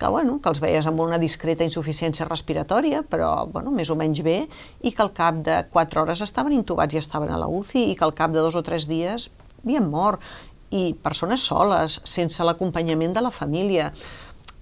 que, 0.00 0.08
bueno, 0.08 0.38
que 0.40 0.48
els 0.48 0.60
veies 0.64 0.86
amb 0.88 1.02
una 1.04 1.18
discreta 1.20 1.64
insuficiència 1.66 2.24
respiratòria, 2.24 3.02
però 3.04 3.44
bueno, 3.52 3.70
més 3.70 3.90
o 3.92 3.96
menys 4.00 4.22
bé, 4.24 4.38
i 4.80 4.94
que 4.96 5.04
al 5.04 5.12
cap 5.16 5.42
de 5.44 5.58
4 5.74 6.02
hores 6.02 6.22
estaven 6.24 6.56
intubats 6.56 6.96
i 6.96 7.00
estaven 7.00 7.28
a 7.28 7.40
la 7.40 7.50
UCI, 7.52 7.90
i 7.90 7.96
que 7.98 8.06
al 8.06 8.16
cap 8.16 8.32
de 8.32 8.40
dos 8.40 8.56
o 8.56 8.64
tres 8.64 8.88
dies 8.88 9.28
havien 9.60 9.90
mort, 9.92 10.24
i 10.70 10.94
persones 11.04 11.44
soles, 11.44 11.98
sense 12.06 12.44
l'acompanyament 12.46 13.12
de 13.12 13.22
la 13.26 13.32
família. 13.34 13.90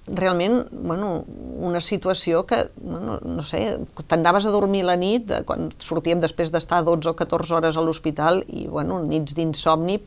Realment, 0.09 0.63
bueno, 0.73 1.25
una 1.61 1.81
situació 1.85 2.45
que, 2.49 2.63
bueno, 2.81 3.19
no 3.21 3.43
sé, 3.45 3.77
t'anaves 4.09 4.47
a 4.49 4.53
dormir 4.55 4.85
la 4.89 4.97
nit, 4.97 5.33
quan 5.45 5.69
sortíem 5.85 6.23
després 6.23 6.53
d'estar 6.55 6.81
12 6.87 7.13
o 7.13 7.17
14 7.19 7.59
hores 7.59 7.77
a 7.77 7.85
l'hospital, 7.85 8.41
i, 8.49 8.67
bueno, 8.73 9.03
nits 9.05 9.37
d'insomni, 9.37 9.99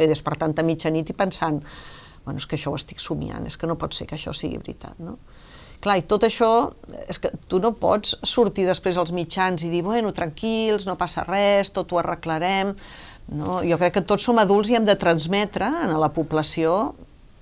despertant 0.00 0.56
a 0.58 0.66
mitjanit 0.66 1.14
i 1.14 1.18
pensant 1.18 1.62
bueno, 2.24 2.40
és 2.40 2.46
que 2.48 2.56
això 2.56 2.72
ho 2.72 2.78
estic 2.78 3.02
somiant, 3.02 3.44
és 3.46 3.56
que 3.60 3.68
no 3.68 3.76
pot 3.80 3.94
ser 3.94 4.08
que 4.08 4.16
això 4.16 4.32
sigui 4.36 4.58
veritat, 4.58 4.96
no? 5.04 5.18
Clar, 5.84 5.98
i 6.00 6.04
tot 6.08 6.24
això, 6.24 6.48
és 7.12 7.18
que 7.20 7.28
tu 7.50 7.58
no 7.60 7.74
pots 7.76 8.14
sortir 8.24 8.64
després 8.64 8.96
als 8.96 9.12
mitjans 9.12 9.66
i 9.66 9.72
dir, 9.72 9.82
bueno, 9.84 10.14
tranquils, 10.16 10.86
no 10.88 10.96
passa 10.96 11.26
res, 11.28 11.74
tot 11.76 11.92
ho 11.92 12.00
arreglarem, 12.00 12.72
no? 13.36 13.58
Jo 13.68 13.76
crec 13.80 13.98
que 13.98 14.06
tots 14.08 14.24
som 14.24 14.40
adults 14.40 14.72
i 14.72 14.78
hem 14.78 14.88
de 14.88 14.96
transmetre 15.00 15.68
a 15.84 15.98
la 16.00 16.08
població 16.16 16.94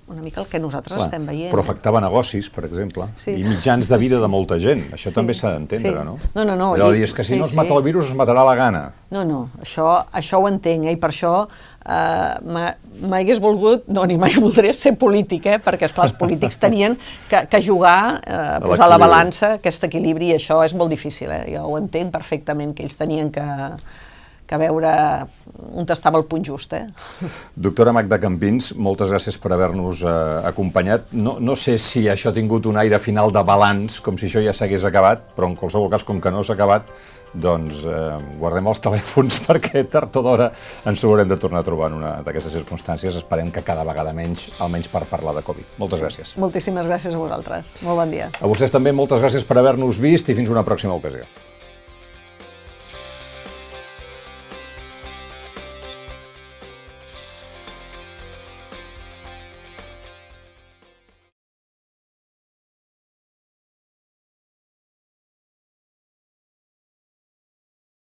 una 0.09 0.21
mica 0.21 0.41
el 0.41 0.49
que 0.51 0.59
nosaltres 0.59 0.97
Clar, 0.97 1.07
estem 1.07 1.27
veient. 1.29 1.51
Però 1.53 1.63
afectava 1.63 2.01
negocis, 2.03 2.49
per 2.53 2.65
exemple, 2.67 3.07
sí. 3.17 3.37
i 3.39 3.45
mitjans 3.47 3.89
de 3.89 3.99
vida 4.01 4.19
de 4.23 4.29
molta 4.31 4.59
gent. 4.63 4.85
Això 4.97 5.11
sí. 5.13 5.15
també 5.15 5.35
s'ha 5.39 5.55
d'entendre, 5.55 5.93
sí. 5.95 6.07
no? 6.09 6.17
No, 6.35 6.45
no, 6.49 6.57
no. 6.59 6.73
Allò 6.77 6.91
I, 6.91 6.99
dir, 6.99 7.07
és 7.07 7.15
que 7.15 7.25
si 7.25 7.37
sí, 7.37 7.41
no 7.41 7.47
es 7.47 7.55
mata 7.59 7.71
sí. 7.71 7.79
el 7.79 7.85
virus, 7.87 8.11
es 8.11 8.19
matarà 8.19 8.45
la 8.47 8.57
gana. 8.59 8.83
No, 9.15 9.23
no, 9.29 9.45
això, 9.63 9.89
això 10.19 10.43
ho 10.43 10.49
entenc, 10.51 10.89
eh? 10.91 10.97
i 10.97 11.01
per 11.01 11.13
això 11.13 11.33
eh, 11.47 12.53
mai 12.53 13.23
hagués 13.23 13.41
volgut, 13.43 13.87
no, 13.93 14.05
ni 14.09 14.19
mai 14.21 14.37
voldria 14.43 14.75
ser 14.77 14.97
polític, 15.01 15.47
eh? 15.47 15.59
perquè, 15.63 15.89
esclar, 15.89 16.11
els 16.11 16.17
polítics 16.19 16.61
tenien 16.65 16.99
que, 17.31 17.45
que 17.51 17.63
jugar, 17.65 18.21
eh, 18.27 18.61
posar 18.67 18.91
la 18.91 19.01
balança, 19.01 19.57
aquest 19.61 19.89
equilibri, 19.89 20.33
i 20.33 20.39
això 20.41 20.63
és 20.67 20.75
molt 20.79 20.93
difícil, 20.93 21.31
eh? 21.31 21.45
jo 21.55 21.67
ho 21.71 21.79
entenc 21.81 22.13
perfectament, 22.15 22.75
que 22.77 22.87
ells 22.87 22.99
tenien 23.01 23.31
que, 23.35 23.47
que 24.53 24.61
veure 24.61 24.93
on 25.73 25.89
estava 25.89 26.21
el 26.21 26.27
punt 26.29 26.45
just. 26.45 26.75
Eh? 26.77 26.85
Doctora 27.57 27.95
Magda 27.97 28.19
Campins, 28.21 28.73
moltes 28.77 29.13
gràcies 29.13 29.39
per 29.41 29.55
haver-nos 29.57 30.05
eh, 30.05 30.13
acompanyat. 30.51 31.13
No, 31.17 31.39
no 31.41 31.57
sé 31.57 31.79
si 31.81 32.05
això 32.13 32.31
ha 32.31 32.37
tingut 32.37 32.69
un 32.69 32.77
aire 32.83 33.01
final 33.01 33.33
de 33.33 33.43
balanç, 33.47 34.01
com 34.05 34.21
si 34.21 34.29
això 34.29 34.43
ja 34.45 34.55
s'hagués 34.57 34.85
acabat, 34.89 35.33
però 35.37 35.49
en 35.49 35.57
qualsevol 35.57 35.91
cas, 35.93 36.05
com 36.05 36.21
que 36.21 36.33
no 36.35 36.45
s'ha 36.45 36.57
acabat, 36.59 36.91
doncs 37.33 37.87
eh, 37.89 38.19
guardem 38.41 38.69
els 38.69 38.83
telèfons 38.87 39.39
perquè 39.47 39.87
tard 39.89 40.19
o 40.21 40.25
d'hora 40.27 40.51
ens 40.91 41.05
haurem 41.07 41.31
de 41.31 41.39
tornar 41.41 41.63
a 41.63 41.67
trobar 41.67 41.89
en 41.89 41.97
una 42.03 42.11
d'aquestes 42.27 42.53
circumstàncies. 42.59 43.17
Esperem 43.23 43.49
que 43.55 43.65
cada 43.65 43.87
vegada 43.89 44.13
menys, 44.17 44.51
almenys 44.61 44.91
per 44.93 45.07
parlar 45.09 45.39
de 45.39 45.47
Covid. 45.47 45.79
Moltes 45.81 46.01
sí. 46.01 46.05
gràcies. 46.05 46.35
Moltíssimes 46.43 46.91
gràcies 46.91 47.17
a 47.17 47.23
vosaltres. 47.23 47.73
Molt 47.87 48.03
bon 48.05 48.13
dia. 48.13 48.29
A 48.37 48.51
vostès 48.51 48.75
també 48.75 48.93
moltes 48.93 49.25
gràcies 49.25 49.49
per 49.49 49.57
haver-nos 49.63 50.03
vist 50.03 50.29
i 50.29 50.37
fins 50.37 50.53
una 50.53 50.67
pròxima 50.67 50.99
ocasió. 50.99 51.25